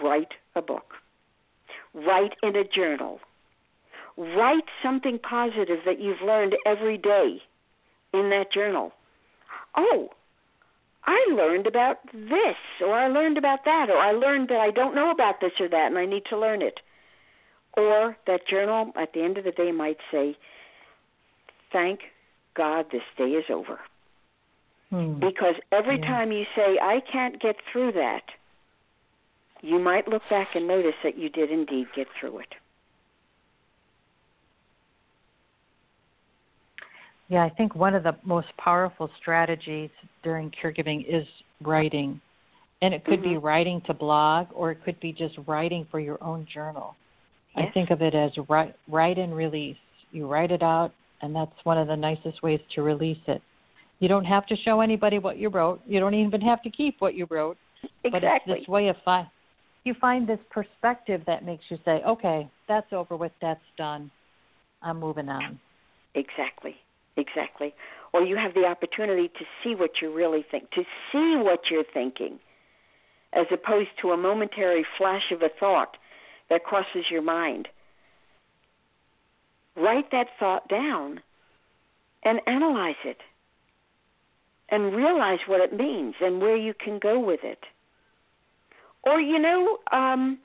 Write 0.01 0.33
a 0.55 0.61
book. 0.61 0.93
Write 1.93 2.33
in 2.43 2.55
a 2.55 2.63
journal. 2.63 3.19
Write 4.17 4.65
something 4.83 5.19
positive 5.19 5.79
that 5.85 5.99
you've 5.99 6.21
learned 6.21 6.55
every 6.65 6.97
day 6.97 7.41
in 8.13 8.29
that 8.29 8.51
journal. 8.53 8.93
Oh, 9.75 10.09
I 11.07 11.25
learned 11.31 11.67
about 11.67 11.97
this, 12.13 12.55
or 12.81 12.93
I 12.93 13.07
learned 13.07 13.37
about 13.37 13.65
that, 13.65 13.89
or 13.89 13.97
I 13.97 14.11
learned 14.11 14.49
that 14.49 14.59
I 14.59 14.71
don't 14.71 14.95
know 14.95 15.11
about 15.11 15.39
this 15.39 15.51
or 15.59 15.69
that 15.69 15.87
and 15.87 15.97
I 15.97 16.05
need 16.05 16.23
to 16.29 16.37
learn 16.37 16.61
it. 16.61 16.79
Or 17.77 18.17
that 18.25 18.47
journal 18.47 18.91
at 18.95 19.13
the 19.13 19.21
end 19.21 19.37
of 19.37 19.43
the 19.43 19.51
day 19.51 19.71
might 19.71 19.97
say, 20.11 20.37
Thank 21.71 21.99
God 22.55 22.85
this 22.91 23.03
day 23.17 23.31
is 23.31 23.45
over. 23.49 23.79
Hmm. 24.89 25.19
Because 25.19 25.55
every 25.71 25.97
Yeah. 25.97 26.07
time 26.07 26.31
you 26.31 26.45
say, 26.55 26.79
I 26.79 27.01
can't 27.01 27.39
get 27.39 27.57
through 27.71 27.91
that, 27.93 28.23
you 29.61 29.77
might 29.79 30.07
look 30.07 30.23
back 30.29 30.55
and 30.55 30.67
notice 30.67 30.95
that 31.03 31.17
you 31.17 31.29
did 31.29 31.51
indeed 31.51 31.87
get 31.93 32.07
through 32.19 32.39
it. 32.39 32.55
Yeah, 37.27 37.43
I 37.43 37.49
think 37.49 37.75
one 37.75 37.95
of 37.95 38.03
the 38.03 38.15
most 38.23 38.47
powerful 38.57 39.09
strategies 39.19 39.89
during 40.23 40.51
caregiving 40.51 41.05
is 41.07 41.27
writing. 41.61 42.21
And 42.81 42.93
it 42.93 43.03
could 43.05 43.21
be 43.21 43.35
Mhm. 43.35 43.43
writing 43.43 43.81
to 43.81 43.93
blog 43.93 44.47
or 44.53 44.71
it 44.71 44.83
could 44.83 44.99
be 44.99 45.11
just 45.11 45.35
writing 45.47 45.85
for 45.85 45.99
your 45.99 46.23
own 46.23 46.45
journal. 46.45 46.95
I 47.55 47.67
think 47.67 47.89
of 47.89 48.01
it 48.01 48.13
as 48.13 48.37
write, 48.49 48.75
write 48.87 49.17
and 49.17 49.35
release. 49.35 49.77
You 50.11 50.27
write 50.27 50.51
it 50.51 50.61
out, 50.61 50.91
and 51.21 51.35
that's 51.35 51.63
one 51.63 51.77
of 51.77 51.87
the 51.87 51.95
nicest 51.95 52.43
ways 52.43 52.59
to 52.71 52.83
release 52.83 53.21
it. 53.27 53.41
You 53.99 54.09
don't 54.09 54.25
have 54.25 54.45
to 54.47 54.55
show 54.57 54.81
anybody 54.81 55.19
what 55.19 55.37
you 55.37 55.49
wrote. 55.49 55.81
You 55.87 55.99
don't 55.99 56.13
even 56.13 56.41
have 56.41 56.61
to 56.63 56.69
keep 56.69 56.99
what 56.99 57.15
you 57.15 57.25
wrote. 57.29 57.57
But 58.03 58.23
it's 58.23 58.45
this 58.45 58.67
way 58.67 58.89
of 58.89 58.97
fi- 59.03 59.29
you 59.83 59.93
find 59.93 60.27
this 60.27 60.39
perspective 60.49 61.23
that 61.25 61.45
makes 61.45 61.63
you 61.69 61.77
say, 61.85 62.03
"Okay, 62.03 62.47
that's 62.67 62.91
over 62.91 63.15
with. 63.15 63.31
That's 63.39 63.63
done. 63.77 64.11
I'm 64.81 64.99
moving 64.99 65.29
on." 65.29 65.59
Exactly. 66.13 66.75
Exactly. 67.17 67.73
Or 68.13 68.23
you 68.23 68.37
have 68.37 68.53
the 68.53 68.65
opportunity 68.65 69.27
to 69.27 69.45
see 69.63 69.75
what 69.75 70.01
you 70.01 70.13
really 70.13 70.45
think, 70.49 70.71
to 70.71 70.83
see 71.11 71.35
what 71.37 71.61
you're 71.69 71.83
thinking, 71.93 72.39
as 73.33 73.45
opposed 73.51 73.89
to 74.01 74.11
a 74.11 74.17
momentary 74.17 74.85
flash 74.97 75.31
of 75.31 75.41
a 75.41 75.49
thought 75.59 75.97
that 76.49 76.63
crosses 76.63 77.05
your 77.09 77.21
mind. 77.21 77.67
Write 79.75 80.11
that 80.11 80.27
thought 80.39 80.67
down 80.69 81.21
and 82.23 82.39
analyze 82.47 82.95
it 83.03 83.17
and 84.69 84.95
realize 84.95 85.39
what 85.47 85.61
it 85.61 85.75
means 85.75 86.15
and 86.21 86.41
where 86.41 86.55
you 86.55 86.73
can 86.73 86.99
go 86.99 87.19
with 87.19 87.41
it. 87.43 87.59
Or, 89.03 89.19
you 89.19 89.37
know, 89.37 89.77
um, 89.91 90.39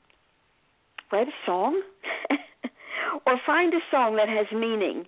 write 1.10 1.28
a 1.28 1.46
song 1.46 1.80
or 3.26 3.40
find 3.46 3.72
a 3.72 3.80
song 3.90 4.16
that 4.16 4.28
has 4.28 4.46
meaning 4.52 5.06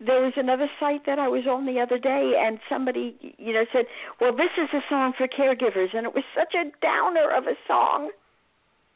there 0.00 0.20
was 0.22 0.34
another 0.36 0.68
site 0.78 1.06
that 1.06 1.18
I 1.18 1.28
was 1.28 1.46
on 1.46 1.66
the 1.66 1.80
other 1.80 1.98
day, 1.98 2.34
and 2.38 2.58
somebody, 2.68 3.16
you 3.38 3.52
know, 3.52 3.64
said, 3.72 3.86
"Well, 4.20 4.34
this 4.34 4.50
is 4.58 4.68
a 4.72 4.82
song 4.88 5.14
for 5.16 5.26
caregivers," 5.26 5.94
and 5.94 6.06
it 6.06 6.14
was 6.14 6.24
such 6.34 6.54
a 6.54 6.70
downer 6.82 7.30
of 7.30 7.46
a 7.46 7.56
song. 7.66 8.10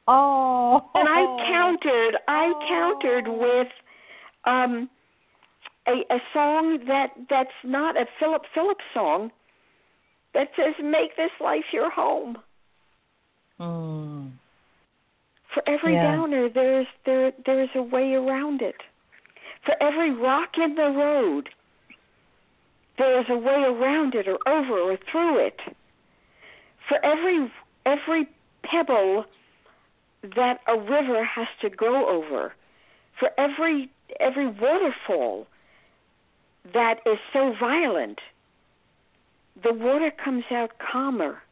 Oh. 0.07 0.85
And 0.95 1.09
I 1.09 1.25
countered, 1.53 2.17
I 2.29 2.53
countered 2.69 3.29
with 3.29 3.69
um, 4.45 4.91
a, 5.87 6.05
a 6.15 6.21
song 6.33 6.85
that 6.87 7.13
that's 7.29 7.51
not 7.65 7.97
a 7.97 8.07
Philip 8.19 8.43
Phillips 8.55 8.85
song, 8.93 9.31
that 10.35 10.49
says, 10.57 10.75
"Make 10.83 11.17
this 11.17 11.33
life 11.41 11.73
your 11.73 11.91
home." 11.91 12.39
Mm. 13.59 14.33
For 15.55 15.63
every 15.67 15.95
Yeah. 15.95 16.13
downer, 16.13 16.49
there's 16.49 16.87
there 17.05 17.33
there's 17.47 17.71
a 17.75 17.83
way 17.83 18.15
around 18.15 18.63
it. 18.63 18.77
For 19.65 19.75
every 19.81 20.13
rock 20.13 20.51
in 20.57 20.75
the 20.75 20.91
road, 20.91 21.51
there's 22.99 23.27
a 23.29 23.37
way 23.37 23.65
around 23.67 24.15
it 24.15 24.27
or 24.29 24.39
over 24.49 24.79
or 24.79 24.99
through 25.11 25.47
it. 25.47 25.61
For 26.89 27.05
every 27.05 27.51
every 27.87 28.29
pebble 28.63 29.25
that 30.37 30.61
a 30.67 30.79
river 30.79 31.25
has 31.25 31.49
to 31.63 31.71
go 31.71 32.09
over, 32.09 32.55
for 33.19 33.31
every 33.39 33.91
every 34.19 34.47
waterfall 34.49 35.47
that 36.73 37.01
is 37.07 37.19
so 37.33 37.55
violent, 37.59 38.19
the 39.63 39.73
water 39.73 40.11
comes 40.11 40.45
out 40.51 40.73
calmer 40.79 41.43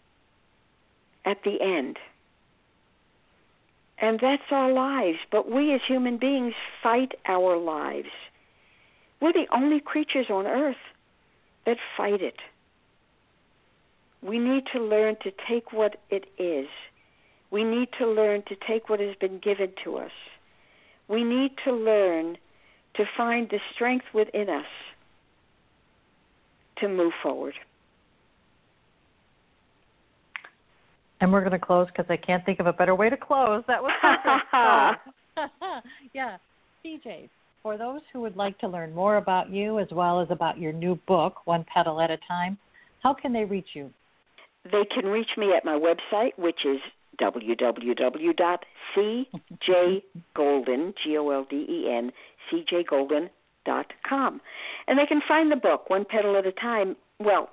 at 1.24 1.42
the 1.44 1.60
end. 1.60 1.98
And 4.00 4.20
that's 4.20 4.50
our 4.50 4.72
lives. 4.72 5.18
But 5.30 5.50
we 5.50 5.74
as 5.74 5.80
human 5.86 6.18
beings 6.18 6.54
fight 6.82 7.12
our 7.26 7.56
lives. 7.56 8.08
We're 9.20 9.32
the 9.32 9.46
only 9.52 9.80
creatures 9.80 10.26
on 10.30 10.46
earth 10.46 10.76
that 11.66 11.78
fight 11.96 12.22
it. 12.22 12.36
We 14.22 14.38
need 14.38 14.64
to 14.72 14.80
learn 14.80 15.16
to 15.22 15.32
take 15.48 15.72
what 15.72 16.00
it 16.10 16.26
is. 16.38 16.68
We 17.50 17.64
need 17.64 17.88
to 17.98 18.06
learn 18.06 18.42
to 18.48 18.56
take 18.66 18.88
what 18.88 19.00
has 19.00 19.14
been 19.16 19.38
given 19.38 19.72
to 19.84 19.96
us. 19.96 20.10
We 21.08 21.24
need 21.24 21.52
to 21.64 21.72
learn 21.72 22.36
to 22.94 23.04
find 23.16 23.48
the 23.48 23.60
strength 23.74 24.06
within 24.12 24.48
us 24.50 24.66
to 26.78 26.88
move 26.88 27.12
forward. 27.22 27.54
And 31.20 31.32
we're 31.32 31.40
going 31.40 31.52
to 31.52 31.58
close 31.58 31.88
because 31.88 32.06
I 32.08 32.16
can't 32.16 32.44
think 32.44 32.60
of 32.60 32.66
a 32.66 32.72
better 32.72 32.94
way 32.94 33.10
to 33.10 33.16
close. 33.16 33.64
That 33.66 33.82
was 33.82 33.92
perfect. 34.00 34.46
yeah. 36.14 36.36
CJ, 36.84 37.28
for 37.62 37.76
those 37.76 38.00
who 38.12 38.20
would 38.20 38.36
like 38.36 38.58
to 38.60 38.68
learn 38.68 38.94
more 38.94 39.16
about 39.16 39.50
you 39.50 39.78
as 39.78 39.88
well 39.90 40.20
as 40.20 40.28
about 40.30 40.58
your 40.58 40.72
new 40.72 40.94
book, 41.06 41.44
One 41.44 41.64
Petal 41.72 42.00
at 42.00 42.10
a 42.10 42.18
Time, 42.28 42.56
how 43.02 43.14
can 43.14 43.32
they 43.32 43.44
reach 43.44 43.68
you? 43.74 43.90
They 44.64 44.84
can 44.94 45.06
reach 45.06 45.30
me 45.36 45.52
at 45.56 45.64
my 45.64 45.78
website, 45.78 46.32
which 46.36 46.64
is 46.64 46.78
www.cjgolden, 47.20 48.54
G-O-L-D-E-N, 51.04 52.12
cjgolden.com. 52.52 54.40
And 54.86 54.98
they 54.98 55.06
can 55.06 55.20
find 55.26 55.50
the 55.50 55.56
book, 55.56 55.90
One 55.90 56.04
Petal 56.04 56.36
at 56.36 56.46
a 56.46 56.52
Time. 56.52 56.96
Well, 57.18 57.50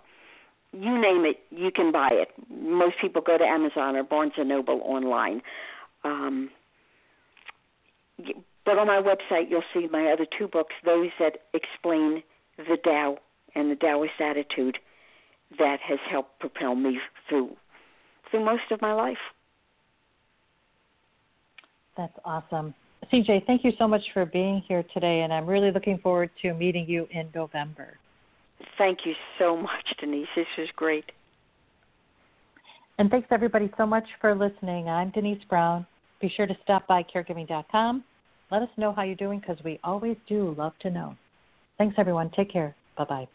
you 0.75 0.99
name 1.01 1.25
it, 1.25 1.37
you 1.49 1.71
can 1.71 1.91
buy 1.91 2.09
it. 2.11 2.29
Most 2.49 2.95
people 3.01 3.21
go 3.21 3.37
to 3.37 3.43
Amazon 3.43 3.95
or 3.95 4.03
Barnes 4.03 4.33
& 4.35 4.37
Noble 4.37 4.81
online. 4.83 5.41
Um, 6.03 6.49
but 8.65 8.77
on 8.77 8.87
my 8.87 9.01
website, 9.01 9.49
you'll 9.49 9.63
see 9.73 9.87
my 9.91 10.11
other 10.11 10.25
two 10.37 10.47
books, 10.47 10.73
those 10.83 11.09
that 11.19 11.37
explain 11.53 12.23
the 12.57 12.77
Tao 12.83 13.17
and 13.55 13.71
the 13.71 13.75
Taoist 13.75 14.19
attitude 14.19 14.77
that 15.57 15.79
has 15.81 15.99
helped 16.09 16.39
propel 16.39 16.75
me 16.75 16.99
through 17.29 17.55
through 18.31 18.43
most 18.43 18.63
of 18.71 18.81
my 18.81 18.91
life. 18.91 19.17
That's 21.95 22.17
awesome. 22.25 22.73
CJ, 23.13 23.45
thank 23.45 23.63
you 23.63 23.71
so 23.77 23.87
much 23.87 24.01
for 24.13 24.25
being 24.25 24.63
here 24.67 24.83
today, 24.93 25.21
and 25.21 25.31
I'm 25.31 25.45
really 25.45 25.71
looking 25.71 25.99
forward 25.99 26.31
to 26.41 26.53
meeting 26.53 26.89
you 26.89 27.07
in 27.11 27.29
November. 27.35 27.99
Thank 28.77 28.99
you 29.05 29.13
so 29.39 29.55
much, 29.55 29.85
Denise. 29.99 30.27
This 30.35 30.47
was 30.57 30.67
great. 30.75 31.05
And 32.97 33.09
thanks 33.09 33.27
everybody 33.31 33.69
so 33.77 33.85
much 33.85 34.05
for 34.21 34.33
listening. 34.33 34.87
I'm 34.87 35.09
Denise 35.09 35.43
Brown. 35.49 35.85
Be 36.21 36.29
sure 36.35 36.47
to 36.47 36.57
stop 36.63 36.87
by 36.87 37.03
caregiving.com. 37.03 38.03
Let 38.51 38.61
us 38.61 38.69
know 38.77 38.93
how 38.93 39.03
you're 39.03 39.15
doing 39.15 39.39
because 39.39 39.57
we 39.63 39.79
always 39.83 40.15
do 40.27 40.55
love 40.57 40.73
to 40.81 40.89
know. 40.89 41.15
Thanks 41.77 41.95
everyone. 41.97 42.31
Take 42.35 42.51
care. 42.51 42.75
Bye 42.97 43.05
bye. 43.05 43.27